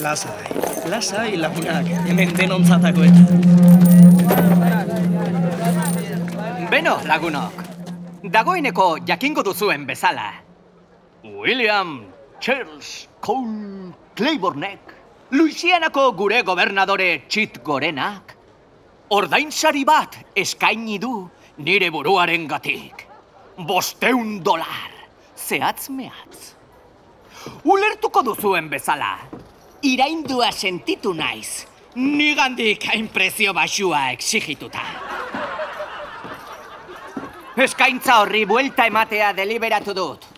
Lasai, 0.00 0.48
lasai 0.90 1.36
lagunak, 1.36 1.88
hemen 2.06 2.34
denontzatako 2.36 3.06
eta. 3.08 3.22
Beno, 6.70 7.00
lagunok, 7.06 7.64
dagoeneko 8.22 8.92
jakingo 9.06 9.42
duzuen 9.42 9.86
bezala. 9.86 10.49
William 11.22 12.06
Charles 12.40 13.08
Cole 13.20 13.92
Claibornek, 14.16 14.80
Louisianako 15.30 16.12
gure 16.16 16.40
gobernadore 16.42 17.26
txit 17.28 17.58
gorenak, 17.62 18.32
ordainsari 19.12 19.84
bat 19.84 20.16
eskaini 20.34 20.96
du 21.02 21.28
nire 21.60 21.90
buruaren 21.92 22.46
gatik. 22.48 23.04
Bosteun 23.68 24.38
dolar, 24.40 24.96
zehatz 25.36 25.90
mehatz. 25.92 26.54
Ulertuko 27.68 28.24
duzuen 28.24 28.72
bezala, 28.72 29.12
iraindua 29.84 30.48
sentitu 30.52 31.12
naiz, 31.12 31.66
nigandik 32.00 32.88
hain 32.88 33.12
prezio 33.12 33.52
basua 33.52 34.06
exigituta. 34.16 34.88
Eskaintza 37.60 38.22
horri 38.22 38.46
buelta 38.48 38.88
ematea 38.88 39.34
deliberatu 39.36 39.92
dut. 39.92 40.29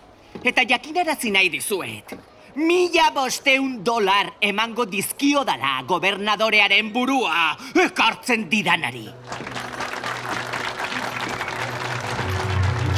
Eta 0.42 0.64
jakinarazi 0.66 1.30
nahi 1.30 1.48
dizuet. 1.52 2.16
Mila 2.58 3.06
bosteun 3.14 3.78
dolar 3.84 4.34
emango 4.42 4.84
dizkio 4.84 5.44
dala 5.48 5.78
gobernadorearen 5.88 6.90
burua 6.92 7.54
ekartzen 7.86 8.48
didanari. 8.50 9.06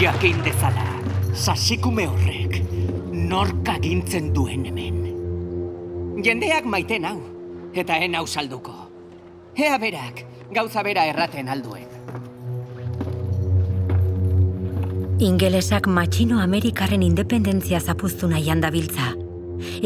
Jakin 0.00 0.42
dezala, 0.42 0.88
sasikume 1.36 2.08
horrek 2.10 2.58
nork 3.14 3.68
agintzen 3.76 4.32
duen 4.34 4.64
hemen. 4.66 4.98
Jendeak 6.24 6.66
maite 6.66 6.98
nau, 6.98 7.18
eta 7.74 8.00
en 8.02 8.16
hau 8.18 8.26
salduko. 8.26 8.74
Ea 9.54 9.78
berak, 9.78 10.24
gauza 10.50 10.82
bera 10.82 11.06
erraten 11.12 11.52
alduen. 11.52 11.93
Ingelesak 15.22 15.86
matxino 15.86 16.40
Amerikarren 16.42 17.02
independentzia 17.06 17.78
zapuztu 17.78 18.26
nahian 18.26 18.58
dabiltza. 18.60 19.12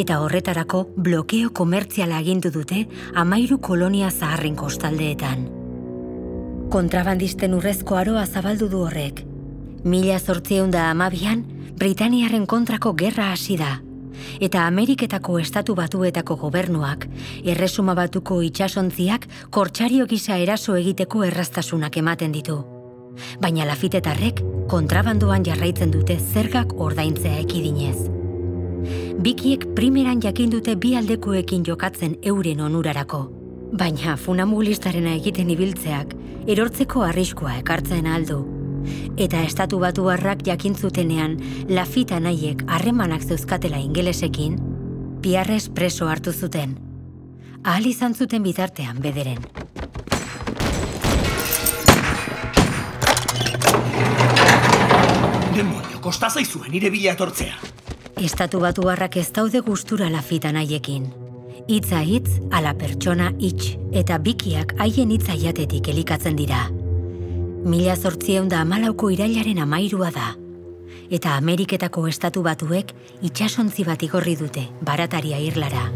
Eta 0.01 0.23
horretarako 0.25 0.87
blokeo 0.97 1.51
komertziala 1.53 2.17
agindu 2.17 2.49
dute 2.51 2.87
amairu 3.15 3.59
kolonia 3.61 4.09
zaharren 4.11 4.57
kostaldeetan. 4.57 5.43
Kontrabandisten 6.73 7.53
urrezko 7.55 7.99
aroa 8.01 8.25
zabaldu 8.25 8.71
du 8.73 8.81
horrek. 8.87 9.21
Mila 9.85 10.17
zortzieun 10.19 10.71
da 10.71 10.89
amabian, 10.91 11.45
Britaniaren 11.77 12.47
kontrako 12.47 12.95
gerra 12.95 13.29
hasi 13.33 13.59
da. 13.61 13.83
Eta 14.41 14.65
Ameriketako 14.67 15.39
estatu 15.39 15.77
batuetako 15.77 16.37
gobernuak, 16.37 17.05
erresuma 17.45 17.95
batuko 17.95 18.41
itxasontziak 18.43 19.29
kortsario 19.51 20.07
gisa 20.07 20.39
eraso 20.39 20.75
egiteko 20.75 21.23
erraztasunak 21.29 21.97
ematen 22.01 22.33
ditu. 22.33 22.78
Baina 23.41 23.67
lafitetarrek 23.69 24.43
kontrabandoan 24.69 25.45
jarraitzen 25.47 25.91
dute 25.91 26.19
zergak 26.19 26.75
ordaintzea 26.81 27.39
ekidinez. 27.41 27.97
Bikiek 29.19 29.65
primeran 29.75 30.21
jakin 30.23 30.53
dute 30.53 30.77
bi 30.77 30.95
aldekoekin 30.97 31.65
jokatzen 31.67 32.17
euren 32.23 32.61
onurarako. 32.61 33.25
Baina 33.79 34.17
funambulistarena 34.17 35.17
egiten 35.19 35.51
ibiltzeak 35.51 36.15
erortzeko 36.47 37.03
arriskua 37.09 37.59
ekartzen 37.59 38.07
aldu. 38.07 38.39
Eta 39.19 39.43
estatu 39.45 39.81
batuarrak 39.83 40.47
jakintzutenean 40.47 41.37
lafita 41.69 42.21
nahiek 42.21 42.63
harremanak 42.67 43.27
zeuzkatela 43.27 43.81
ingelesekin, 43.83 44.57
piarrez 45.23 45.69
preso 45.75 46.09
hartu 46.09 46.33
zuten. 46.33 46.79
Ahal 47.65 47.91
izan 47.91 48.15
zuten 48.15 48.43
bitartean 48.47 49.03
bederen. 49.03 49.43
Demonio, 55.59 55.99
kosta 55.99 56.29
zaizuen 56.31 56.71
nire 56.71 56.87
bila 56.95 57.17
etortzea. 57.17 57.57
Estatu 58.23 58.61
batuarrak 58.63 59.17
ez 59.19 59.27
daude 59.35 59.59
gustura 59.67 60.07
lafita 60.07 60.53
nahiekin. 60.55 61.09
Hitza 61.67 61.99
hitz, 62.07 62.37
ala 62.55 62.77
pertsona 62.79 63.33
hitz, 63.43 63.73
eta 63.91 64.21
bikiak 64.23 64.77
haien 64.79 65.11
hitza 65.11 65.35
jatetik 65.35 65.91
elikatzen 65.91 66.39
dira. 66.39 66.61
Mila 67.67 67.97
zortzieun 67.97 68.47
da 68.53 68.61
amalauko 68.63 69.11
irailaren 69.11 69.59
amairua 69.65 70.13
da. 70.15 70.29
Eta 71.11 71.35
Ameriketako 71.35 72.07
estatu 72.07 72.45
batuek 72.47 72.95
itxasontzi 73.27 73.83
bat 73.89 74.07
igorri 74.07 74.37
dute, 74.39 74.69
barataria 74.87 75.43
irlara. 75.43 75.89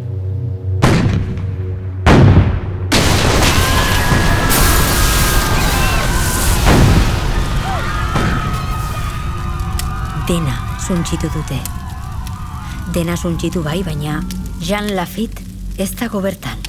Dena 10.23 10.55
suntxitu 10.79 11.27
dute. 11.35 11.57
Dena 12.95 13.17
suntxitu 13.19 13.59
bai, 13.65 13.81
baina 13.83 14.21
Jean 14.63 14.93
Lafitte 14.95 15.43
ez 15.83 15.89
dago 15.99 16.21
bertan. 16.23 16.63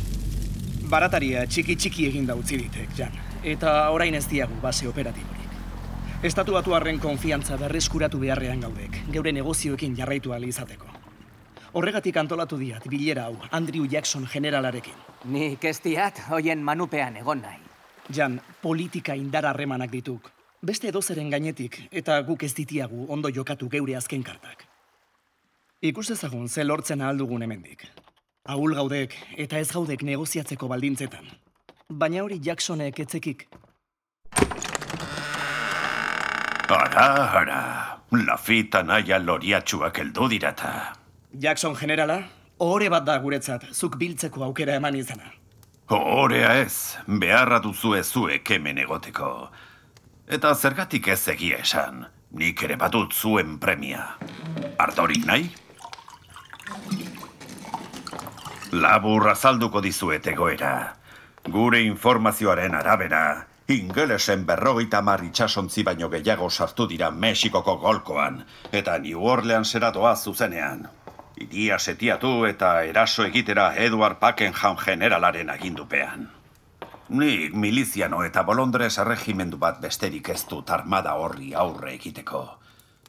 Barataria 0.89 1.43
txiki 1.45 1.75
txiki 1.77 2.07
egin 2.09 2.25
da 2.25 2.33
utzi 2.33 2.57
ditek, 2.57 2.89
Jan. 2.97 3.13
Eta 3.45 3.91
orain 3.93 4.17
ez 4.17 4.25
diagu 4.25 4.57
base 4.63 4.89
operatiborik. 4.89 5.53
Estatu 6.25 6.57
batuarren 6.57 6.97
konfiantza 6.97 7.59
berreskuratu 7.61 8.17
beharrean 8.25 8.65
gaudek, 8.65 9.03
geure 9.13 9.31
negozioekin 9.37 9.93
jarraitu 10.01 10.33
ahal 10.33 10.49
izateko. 10.49 10.89
Horregatik 11.77 12.17
antolatu 12.17 12.57
diat 12.57 12.89
bilera 12.89 13.29
hau 13.29 13.37
Andrew 13.51 13.85
Jackson 13.85 14.25
generalarekin. 14.33 14.97
Nik 15.29 15.63
ez 15.63 15.77
diat 15.85 16.25
hoien 16.31 16.65
manupean 16.65 17.21
egon 17.21 17.45
nahi. 17.45 17.61
Jan, 18.09 18.41
politika 18.61 19.13
indar 19.13 19.45
harremanak 19.45 19.93
dituk. 19.93 20.33
Beste 20.63 20.87
edozeren 20.87 21.27
gainetik, 21.27 21.75
eta 21.91 22.21
guk 22.23 22.43
ez 22.47 22.53
ditiagu 22.55 23.05
ondo 23.11 23.27
jokatu 23.35 23.67
geure 23.67 23.97
azken 23.99 24.21
kartak. 24.23 24.61
Ikus 25.83 26.07
dezagun 26.07 26.47
ze 26.47 26.63
lortzen 26.63 27.01
ahal 27.01 27.17
dugun 27.19 27.41
hemendik. 27.43 27.83
Ahul 28.47 28.75
gaudek 28.75 29.15
eta 29.35 29.59
ez 29.59 29.67
gaudek 29.73 30.05
negoziatzeko 30.07 30.69
baldintzetan. 30.71 31.27
Baina 31.89 32.23
hori 32.23 32.39
Jacksonek 32.45 32.99
etzekik. 32.99 33.43
Ara, 36.73 37.09
ara, 37.41 37.59
lafita 38.11 38.83
naia 38.83 39.19
loriatxuak 39.19 39.99
heldu 39.99 40.29
dirata. 40.29 40.93
Jackson 41.33 41.75
generala, 41.75 42.21
ohore 42.59 42.87
bat 42.89 43.03
da 43.05 43.17
guretzat, 43.19 43.67
zuk 43.73 43.99
biltzeko 43.99 44.43
aukera 44.47 44.79
eman 44.79 44.95
izana. 44.95 45.27
Horea 45.91 46.55
ez, 46.63 46.95
beharra 47.07 47.59
duzu 47.59 47.93
zuek 48.03 48.49
hemen 48.49 48.77
egoteko. 48.77 49.51
Eta 50.33 50.49
zergatik 50.57 51.07
ez 51.13 51.27
egia 51.29 51.59
esan, 51.61 51.99
nik 52.41 52.61
ere 52.65 52.73
badut 52.81 53.11
zuen 53.13 53.59
premia. 53.61 54.05
Ardorik 54.81 55.27
nahi? 55.29 55.45
Labur 58.73 59.29
azalduko 59.29 59.83
dizuet 59.85 60.31
egoera. 60.33 60.73
Gure 61.53 61.83
informazioaren 61.85 62.73
arabera, 62.79 63.23
ingelesen 63.77 64.49
berrogeita 64.49 65.05
mar 65.05 65.21
itxasontzi 65.29 65.85
baino 65.85 66.09
gehiago 66.09 66.49
sartu 66.49 66.89
dira 66.89 67.11
Mexikoko 67.11 67.77
golkoan, 67.85 68.41
eta 68.71 68.97
New 69.05 69.31
Orleansera 69.37 69.93
doa 69.93 70.15
zuzenean. 70.15 70.87
Iria 71.37 71.77
setiatu 71.77 72.39
eta 72.49 72.79
eraso 72.89 73.29
egitera 73.29 73.75
Edward 73.75 74.17
Pakenham 74.17 74.81
generalaren 74.81 75.53
agindupean. 75.53 76.31
Nik 77.09 77.53
miliziano 77.53 78.23
eta 78.23 78.43
bolondrez 78.47 78.97
erregimendu 78.97 79.57
bat 79.59 79.79
besterik 79.81 80.29
ez 80.29 80.45
dut 80.49 80.69
armada 80.71 81.15
horri 81.19 81.53
aurre 81.53 81.93
egiteko. 81.93 82.43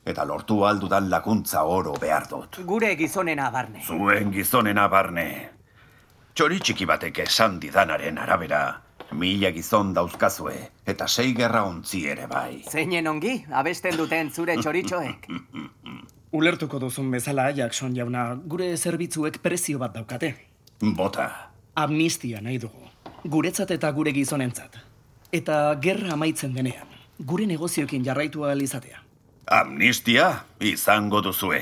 Eta 0.04 0.24
lortu 0.24 0.64
aldudan 0.66 1.08
laguntza 1.10 1.62
oro 1.64 1.94
behar 2.00 2.26
dut. 2.28 2.58
Gure 2.66 2.94
gizonena 2.96 3.50
barne. 3.50 3.84
Zuen 3.86 4.32
gizonena 4.32 4.88
barne. 4.88 5.28
Txori 6.34 6.58
txiki 6.60 6.84
batek 6.90 7.22
esan 7.24 7.60
didanaren 7.62 8.18
arabera, 8.18 8.62
mila 9.14 9.52
gizon 9.54 9.92
dauzkazue, 9.94 10.56
eta 10.84 11.06
sei 11.08 11.32
gerra 11.32 11.62
ontzi 11.64 12.02
ere 12.10 12.26
bai. 12.26 12.64
Zeinen 12.68 13.06
ongi, 13.06 13.36
abesten 13.52 13.96
duten 13.96 14.32
zure 14.34 14.58
txoritxoek. 14.58 15.28
Ulertuko 16.38 16.80
duzun 16.82 17.12
bezala, 17.14 17.52
Jackson 17.54 17.94
jauna, 17.94 18.32
gure 18.34 18.72
zerbitzuek 18.76 19.38
prezio 19.38 19.78
bat 19.78 19.94
daukate. 19.94 20.34
Bota, 20.82 21.28
Amnistia 21.74 22.42
nahi 22.42 22.58
dugu. 22.58 22.93
Guretzat 23.24 23.70
eta 23.70 23.90
gure 23.92 24.12
gizonentzat. 24.12 24.76
Eta 25.32 25.74
gerra 25.80 26.12
amaitzen 26.12 26.52
denean, 26.54 26.86
gure 27.18 27.46
negozioekin 27.46 28.04
jarraitu 28.04 28.44
ahal 28.44 28.60
izatea. 28.62 29.00
amnistia 29.46 30.44
izango 30.60 31.20
duzue. 31.20 31.60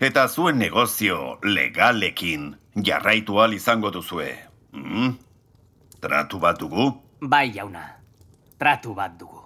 Eta 0.00 0.28
zuen 0.28 0.58
negozio 0.58 1.38
legalekin 1.42 2.54
jarraitu 2.84 3.38
ahal 3.38 3.54
izango 3.54 3.90
duzue. 3.90 4.34
Hmm? 4.72 5.16
Tratu 6.00 6.38
bat 6.38 6.58
dugu? 6.58 6.92
Bai, 7.20 7.52
jauna. 7.54 7.84
Tratu 8.58 8.94
bat 8.94 9.18
dugu. 9.18 9.40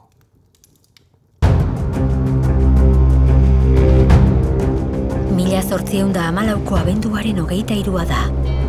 Mila 5.37 5.63
zortzieun 5.63 6.13
da 6.13 6.29
amalauko 6.29 6.77
abenduaren 6.77 7.39
hogeita 7.39 7.75
irua 7.75 8.05
da, 8.05 8.25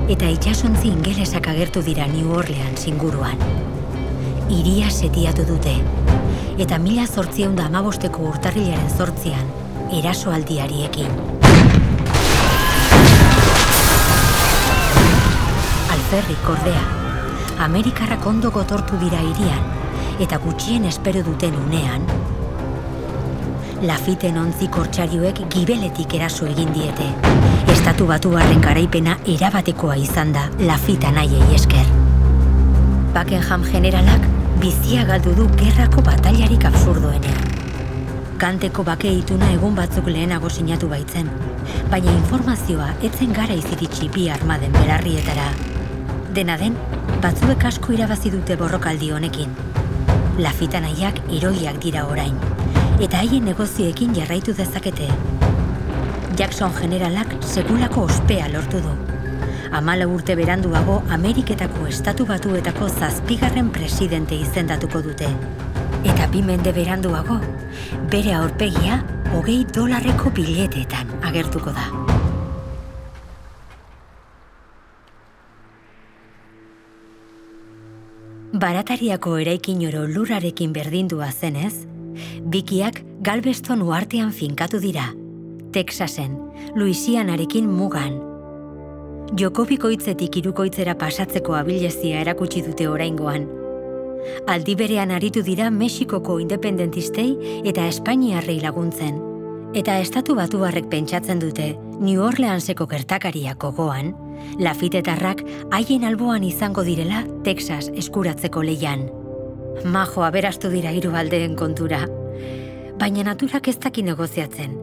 eta 0.09 0.25
itxasontzi 0.25 0.89
ingelesak 0.89 1.47
agertu 1.51 1.83
dira 1.85 2.07
New 2.09 2.31
Orleans 2.33 2.87
inguruan. 2.89 3.37
Iria 4.49 4.89
setiatu 4.89 5.45
dute, 5.45 5.75
eta 6.57 6.79
mila 6.81 7.05
zortzieun 7.05 7.53
da 7.59 7.67
amabosteko 7.69 8.25
urtarrilaren 8.31 8.89
zortzian, 8.89 9.51
erasoaldiariekin. 9.93 11.13
Alferrik 15.93 16.49
ordea, 16.55 16.81
Amerikarrak 17.69 18.25
ondo 18.25 18.49
gotortu 18.49 18.97
dira 18.97 19.21
irian, 19.29 19.61
eta 20.17 20.41
gutxien 20.41 20.89
espero 20.89 21.21
duten 21.21 21.53
unean, 21.67 22.09
Lafiten 23.79 24.35
ontzi 24.35 24.67
kortxarioek 24.67 25.37
gibeletik 25.53 26.11
eraso 26.17 26.43
egin 26.51 26.73
diete. 26.75 27.05
Estatu 27.71 28.09
batu 28.09 28.33
barren 28.33 28.59
garaipena 28.59 29.13
erabatekoa 29.23 29.95
izan 29.95 30.33
da 30.35 30.41
Lafita 30.59 31.13
nahiei 31.15 31.55
esker. 31.55 31.87
Buckingham 33.15 33.63
generalak 33.63 34.27
bizia 34.59 35.05
galdu 35.07 35.31
du 35.37 35.47
gerrako 35.61 36.03
batailarik 36.03 36.67
absurdoenean. 36.67 37.39
Kanteko 38.43 38.83
bake 38.83 39.13
ituna 39.21 39.53
egun 39.55 39.79
batzuk 39.79 40.11
lehenago 40.11 40.51
sinatu 40.51 40.91
baitzen, 40.91 41.31
baina 41.89 42.11
informazioa 42.19 42.91
etzen 43.01 43.31
gara 43.31 43.55
iziritsi 43.55 44.11
bi 44.11 44.29
armaden 44.29 44.75
belarrietara. 44.75 45.49
Dena 46.35 46.59
den, 46.59 46.75
batzuek 47.23 47.63
asko 47.71 47.95
irabazi 47.95 48.35
dute 48.35 48.59
borrokaldi 48.59 49.13
honekin. 49.15 49.55
Lafita 50.39 50.83
nahiak 50.83 51.23
eroiak 51.31 51.79
dira 51.83 52.05
orain, 52.07 52.35
eta 52.99 53.21
haien 53.23 53.45
negozioekin 53.47 54.11
jarraitu 54.15 54.53
dezakete. 54.55 55.07
Jackson 56.35 56.73
generalak 56.75 57.31
sekulako 57.47 58.03
ospea 58.09 58.49
lortu 58.51 58.81
du. 58.83 58.91
Amala 59.71 60.07
urte 60.07 60.35
beranduago 60.35 60.97
Ameriketako 61.15 61.87
estatu 61.87 62.25
batuetako 62.27 62.89
zazpigarren 62.89 63.69
presidente 63.71 64.35
izendatuko 64.35 65.01
dute. 65.05 65.29
Eta 66.03 66.27
bi 66.31 66.41
mende 66.43 66.73
beranduago, 66.75 67.37
bere 68.11 68.33
aurpegia 68.35 68.99
hogei 69.35 69.63
dolarreko 69.75 70.31
bileteetan 70.35 71.13
agertuko 71.23 71.71
da. 71.75 71.85
Baratariako 78.59 79.37
eraikin 79.39 79.85
oro 79.87 80.03
lurrarekin 80.09 80.73
berdindua 80.75 81.29
zenez, 81.31 81.85
bikiak 82.43 83.01
Galveston 83.21 83.81
uartean 83.81 84.31
finkatu 84.31 84.79
dira, 84.79 85.09
Texasen, 85.71 86.37
Louisianarekin 86.75 87.69
mugan. 87.69 88.19
Jokobikoitzetik 89.37 90.39
irukoitzera 90.41 90.95
pasatzeko 90.97 91.53
abilezia 91.53 92.21
erakutsi 92.23 92.63
dute 92.65 92.87
oraingoan. 92.89 93.45
Aldi 94.49 94.75
berean 94.75 95.11
aritu 95.15 95.43
dira 95.45 95.69
Mexikoko 95.71 96.39
independentistei 96.41 97.61
eta 97.69 97.85
Espainiarrei 97.87 98.59
laguntzen. 98.63 99.21
Eta 99.77 99.99
estatu 100.01 100.33
batuarrek 100.35 100.89
pentsatzen 100.89 101.39
dute 101.39 101.75
New 101.99 102.23
Orleanseko 102.25 102.87
gertakariak 102.89 103.59
gogoan, 103.61 104.15
lafitetarrak 104.57 105.43
haien 105.75 106.07
alboan 106.09 106.43
izango 106.47 106.83
direla 106.87 107.23
Texas 107.43 107.91
eskuratzeko 107.93 108.65
leian. 108.65 109.18
Majo 109.85 110.23
aberastu 110.25 110.69
dira 110.69 110.91
hiru 110.91 111.13
aldeen 111.15 111.55
kontura. 111.55 112.01
Baina 112.99 113.23
naturak 113.23 113.69
ez 113.71 113.77
daki 113.79 114.03
negoziatzen. 114.03 114.75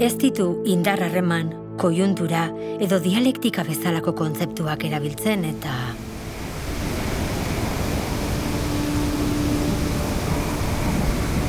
Ez 0.00 0.14
ditu 0.18 0.62
indar 0.66 1.02
harreman, 1.02 1.52
kojuntura 1.78 2.46
edo 2.80 3.00
dialektika 3.02 3.64
bezalako 3.66 4.14
kontzeptuak 4.22 4.84
erabiltzen 4.88 5.44
eta... 5.50 5.74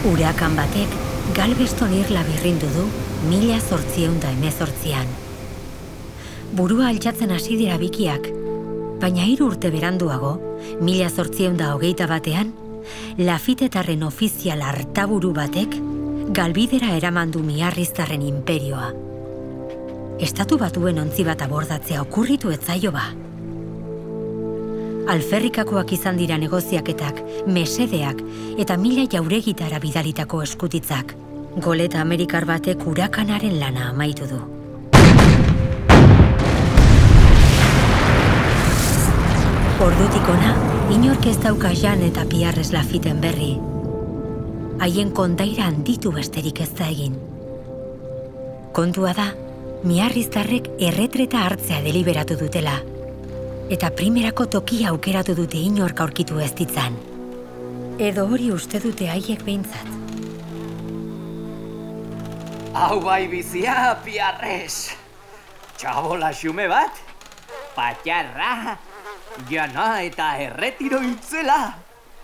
Urakan 0.04 0.58
batek 0.60 0.98
Galveston 1.38 1.94
irla 1.96 2.26
birrindu 2.28 2.68
du 2.76 2.90
mila 3.30 3.60
zortzieun 3.62 4.18
da 4.20 4.34
emezortzian. 4.36 5.08
Burua 6.54 6.90
altxatzen 6.92 7.32
hasi 7.32 7.56
dira 7.58 7.78
bikiak, 7.80 8.28
baina 9.02 9.26
hiru 9.26 9.48
urte 9.52 9.72
beranduago, 9.74 10.36
mila 10.82 11.10
zortzieun 11.10 11.58
da 11.58 11.74
hogeita 11.76 12.08
batean, 12.08 12.54
lafitetarren 13.18 14.04
ofizial 14.04 14.62
hartaburu 14.62 15.34
batek 15.34 15.76
galbidera 16.32 16.94
eramandu 16.98 17.44
miarriztarren 17.44 18.22
imperioa. 18.22 18.92
Estatu 20.24 20.58
batuen 20.62 21.02
ontzi 21.02 21.26
bat 21.28 21.42
abordatzea 21.42 22.02
okurritu 22.06 22.54
etzaio 22.54 22.94
ba. 22.96 23.10
Alferrikakoak 25.14 25.92
izan 25.98 26.16
dira 26.16 26.38
negoziaketak, 26.40 27.20
mesedeak 27.48 28.24
eta 28.64 28.78
mila 28.80 29.04
jauregitara 29.12 29.82
bidalitako 29.84 30.42
eskutitzak. 30.48 31.16
Goleta 31.60 32.02
Amerikar 32.02 32.48
batek 32.50 32.88
urakanaren 32.88 33.60
lana 33.60 33.90
amaitu 33.92 34.30
du. 34.32 34.53
Ordutik 39.84 40.28
ona, 40.32 40.52
inork 40.96 41.26
ez 41.28 41.36
dauka 41.44 41.74
jan 41.76 42.00
eta 42.06 42.22
piarrez 42.32 42.70
lafiten 42.72 43.18
berri. 43.20 43.50
Haien 44.80 45.10
kondaira 45.12 45.66
handitu 45.68 46.14
besterik 46.16 46.62
ez 46.64 46.70
da 46.78 46.88
egin. 46.88 47.18
Kontua 48.78 49.12
da, 49.18 49.26
miarriztarrek 49.84 50.70
erretreta 50.88 51.42
hartzea 51.50 51.82
deliberatu 51.84 52.38
dutela. 52.40 52.78
Eta 53.76 53.90
primerako 53.98 54.46
tokia 54.56 54.94
aukeratu 54.94 55.36
dute 55.42 55.60
inork 55.60 56.00
aurkitu 56.06 56.40
ez 56.40 56.54
ditzan. 56.62 56.96
Edo 58.00 58.24
hori 58.32 58.54
uste 58.56 58.80
dute 58.80 59.12
haiek 59.12 59.44
behintzat. 59.44 59.92
Hau 62.72 63.02
bai 63.04 63.28
bizia, 63.28 64.00
piarrez. 64.08 64.96
Txabola 65.76 66.32
xume 66.32 66.72
bat, 66.72 67.04
patxarra, 67.76 68.80
jana 69.50 70.02
eta 70.04 70.38
erretiro 70.40 71.02
itzela. 71.04 71.74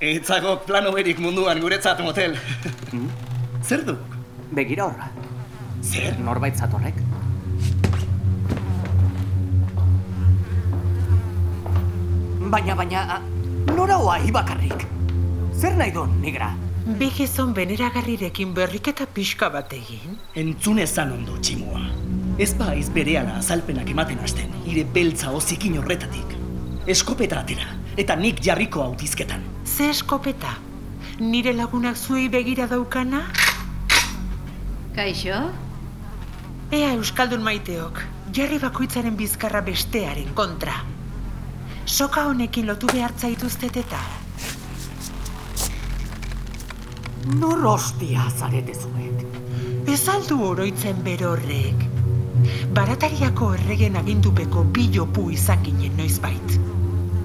Eitzagok 0.01 0.65
plano 0.65 0.91
berik 0.95 1.19
munduan 1.19 1.59
guretzat 1.59 1.99
motel. 2.05 2.37
Zer 3.63 3.83
duk? 3.85 4.17
Begira 4.55 4.85
horra, 4.87 5.09
Zer? 5.83 6.15
norbait 6.19 6.55
zatorrek. 6.57 6.95
Baina, 12.49 12.73
baina, 12.75 13.19
nora 13.75 13.99
hoai 14.01 14.31
bakarrik? 14.33 14.85
Zer 15.53 15.75
nahi 15.77 15.91
du, 15.93 16.05
nigra? 16.23 16.49
Bi 16.99 17.11
gizon 17.13 17.51
beneragarrirekin 17.53 18.55
berriketa 18.57 19.05
pixka 19.13 19.51
bat 19.53 19.73
egin? 19.77 20.17
Entzun 20.39 20.79
ezan 20.81 21.11
ondo, 21.19 21.37
tximua. 21.43 21.83
Ez 22.41 22.53
baiz 22.57 22.87
berehala 22.95 23.37
azalpenak 23.43 23.91
ematen 23.93 24.23
hasten, 24.23 24.55
ire 24.65 24.85
beltza 24.95 25.33
ozikin 25.35 25.77
horretatik. 25.81 26.38
Eskopeta 26.89 27.43
atera, 27.43 27.67
eta 28.01 28.15
nik 28.17 28.39
jarriko 28.41 28.81
autizketan. 28.81 29.43
Ze 29.61 29.91
eskopeta? 29.91 30.55
Nire 31.21 31.51
lagunak 31.53 31.97
zuei 31.97 32.23
begira 32.33 32.65
daukana? 32.65 33.19
Kaixo? 34.95 35.37
Ea 36.73 36.87
Euskaldun 36.95 37.45
maiteok, 37.45 38.01
jarri 38.33 38.57
bakoitzaren 38.63 39.19
bizkarra 39.19 39.61
bestearen 39.61 40.33
kontra. 40.33 40.79
Soka 41.85 42.25
honekin 42.31 42.65
lotu 42.65 42.89
behar 42.89 43.13
zaituztet 43.13 43.77
eta. 43.83 44.01
Nor 47.37 47.69
ostia 47.75 48.25
zarete 48.33 48.73
zuek? 48.73 49.21
Ez 49.85 50.01
aldu 50.09 50.41
oroitzen 50.49 51.05
berorrek. 51.05 51.98
Baratariako 52.73 53.53
erregen 53.57 53.97
agindupeko 53.99 54.63
bilopu 54.75 55.29
izan 55.31 55.63
ginen 55.63 55.97
noizbait. 55.97 56.59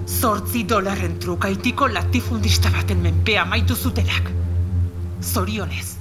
Zortzi 0.07 0.65
dolarren 0.69 1.19
trukaitiko 1.21 1.89
latifundista 1.89 2.71
baten 2.71 3.03
menpea 3.03 3.45
maitu 3.45 3.77
zutenak. 3.77 4.31
Zorionez. 5.21 5.97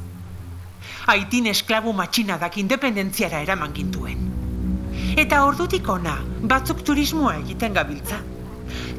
Aitin 1.07 1.47
esklabu 1.51 1.93
matxinadak 1.93 2.57
independentziara 2.57 3.41
eraman 3.43 3.73
gintuen. 3.75 4.29
Eta 5.19 5.43
ordutik 5.45 5.87
ona, 5.89 6.17
batzuk 6.53 6.83
turismoa 6.87 7.35
egiten 7.41 7.73
gabiltza. 7.75 8.19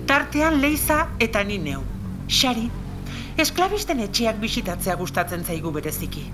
Tartean 0.07 0.61
leiza 0.61 1.07
eta 1.19 1.43
ni 1.45 1.59
neu. 1.59 1.83
Xari, 2.29 2.69
esklabisten 3.41 4.01
etxeak 4.05 4.41
bisitatzea 4.41 4.97
gustatzen 5.01 5.45
zaigu 5.45 5.73
bereziki. 5.73 6.25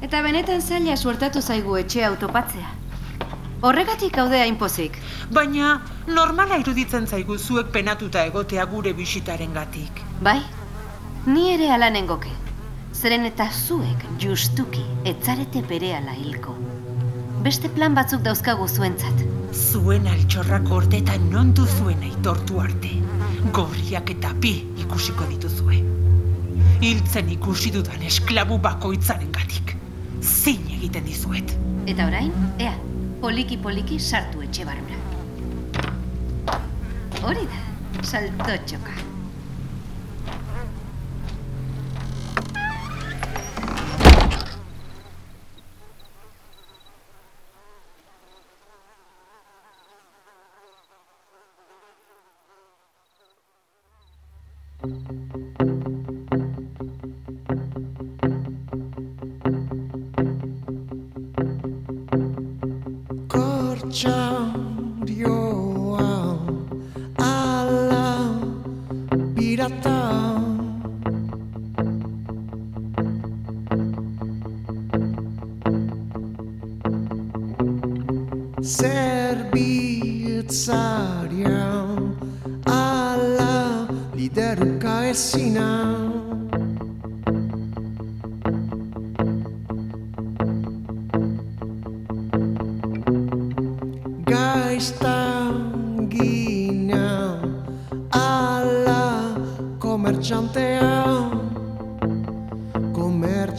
Eta 0.00 0.22
benetan 0.24 0.60
zaila 0.60 0.96
suertatu 0.96 1.42
zaigu 1.42 1.76
etxe 1.76 2.04
autopatzea. 2.04 2.70
Horregatik 3.60 4.16
haude 4.16 4.38
hainpozik. 4.40 4.94
Baina 5.36 5.74
normala 6.08 6.56
iruditzen 6.62 7.04
zaigu 7.06 7.36
zuek 7.36 7.68
penatuta 7.74 8.22
egotea 8.30 8.64
gure 8.70 8.94
bisitaren 8.96 9.52
gatik. 9.52 10.00
Bai, 10.24 10.38
ni 11.26 11.50
ere 11.52 11.68
ala 11.74 11.90
nengoke. 11.92 12.32
Zeren 12.96 13.28
eta 13.28 13.50
zuek 13.52 14.06
justuki 14.22 14.86
etzarete 15.12 15.60
berehala 15.68 16.16
hilko. 16.16 16.56
Beste 17.44 17.68
plan 17.76 17.94
batzuk 17.96 18.24
dauzkagu 18.24 18.68
zuentzat. 18.68 19.24
Zuen 19.52 20.08
altxorrak 20.08 20.72
ordetan 20.72 21.28
non 21.30 21.52
duzuen 21.52 22.00
aitortu 22.08 22.60
arte. 22.64 22.96
Gorriak 23.52 24.12
eta 24.16 24.32
pi 24.40 24.54
ikusiko 24.80 25.28
dituzue. 25.28 25.82
Hiltzen 26.80 27.28
ikusi 27.36 27.76
dudan 27.76 28.08
esklabu 28.08 28.56
bakoitzaren 28.58 29.32
gatik. 29.36 29.76
Zin 30.20 30.64
egiten 30.78 31.04
dizuet. 31.04 31.58
Eta 31.88 32.06
orain, 32.08 32.32
ea, 32.60 32.72
Poliki-poliki 33.20 33.98
sartu 34.00 34.40
etxe 34.42 34.64
barrura. 34.64 34.96
Hori 37.22 37.44
da, 37.52 37.60
salto 38.12 38.56
txoka. 38.66 38.96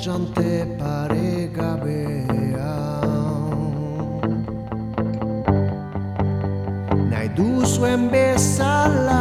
Komertxante 0.02 0.66
paregabea 0.80 2.74
nahi 7.12 7.30
duzuen 7.38 8.10
bezala 8.10 9.21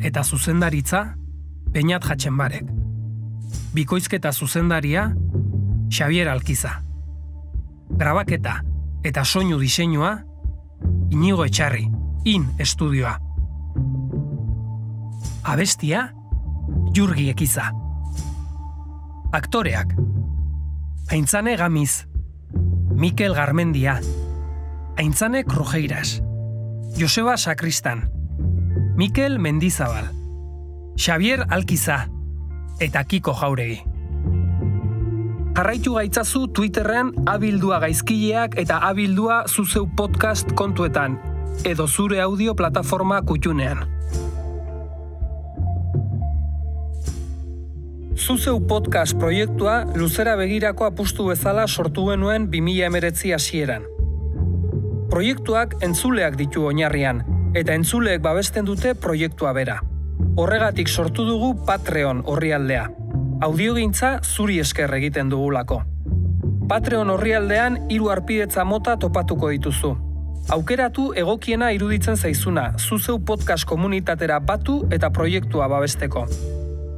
Eta 0.00 0.24
zuzendaritza, 0.24 1.16
Beñat 1.70 2.04
Jatxenbarek. 2.06 2.68
Bikoizketa 3.74 4.32
zuzendaria, 4.32 5.14
Xavier 5.90 6.28
Alkiza. 6.28 6.82
Grabaketa 7.90 8.62
eta 9.04 9.24
soinu 9.24 9.58
diseinua, 9.60 10.24
Inigo 11.10 11.44
Etxarri, 11.44 11.88
In 12.24 12.48
Estudioa. 12.58 13.18
Abestia, 15.44 16.14
Jurgi 16.96 17.28
Ekiza. 17.28 17.70
Aktoreak, 19.32 19.92
Aintzane 21.10 21.56
Gamiz, 21.56 22.06
Mikel 22.94 23.34
Garmendia, 23.34 24.00
Aintzane 24.96 25.44
Krujeiras, 25.44 26.22
Joseba 26.96 27.36
Sakristan, 27.36 28.08
Mikel 28.96 29.40
Mendizabal, 29.40 30.04
Xavier 30.94 31.46
Alkiza 31.50 32.06
eta 32.78 33.02
Kiko 33.02 33.32
Jauregi. 33.34 33.80
Jarraitu 35.56 35.96
gaitzazu 35.96 36.46
Twitterrean 36.54 37.10
abildua 37.26 37.80
gaizkileak 37.82 38.54
eta 38.62 38.78
abildua 38.86 39.40
zuzeu 39.50 39.88
podcast 39.98 40.54
kontuetan, 40.54 41.18
edo 41.66 41.88
zure 41.88 42.22
audio 42.22 42.54
plataforma 42.54 43.18
kutxunean. 43.26 43.82
Zuzeu 48.14 48.60
podcast 48.62 49.18
proiektua 49.18 49.80
luzera 49.98 50.38
begirako 50.38 50.86
apustu 50.86 51.32
bezala 51.34 51.66
sortu 51.66 52.12
genuen 52.12 52.46
2019 52.46 53.34
hasieran. 53.34 53.90
Proiektuak 55.10 55.80
entzuleak 55.82 56.38
ditu 56.38 56.70
oinarrian, 56.70 57.33
eta 57.54 57.74
entzuleek 57.74 58.22
babesten 58.22 58.66
dute 58.66 58.94
proiektua 58.98 59.52
bera. 59.54 59.78
Horregatik 60.36 60.88
sortu 60.88 61.24
dugu 61.26 61.54
Patreon 61.66 62.22
orrialdea. 62.26 62.88
Audiogintza 63.42 64.18
zuri 64.22 64.58
esker 64.58 64.94
egiten 64.94 65.30
dugulako. 65.30 65.82
Patreon 66.68 67.10
orrialdean 67.14 67.78
hiru 67.92 68.10
arpidetza 68.10 68.64
mota 68.64 68.96
topatuko 68.98 69.50
dituzu. 69.52 69.92
Aukeratu 70.54 71.12
egokiena 71.16 71.70
iruditzen 71.72 72.16
zaizuna, 72.16 72.72
zuzeu 72.78 73.18
podcast 73.24 73.64
komunitatera 73.68 74.40
batu 74.40 74.82
eta 74.92 75.10
proiektua 75.10 75.68
babesteko. 75.68 76.26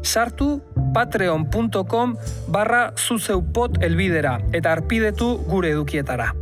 Sartu 0.03 0.49
patreon.com 0.95 2.17
barra 2.49 2.83
zuzeupot 2.97 3.83
elbidera 3.83 4.39
eta 4.53 4.73
arpidetu 4.73 5.35
gure 5.51 5.71
edukietara. 5.77 6.33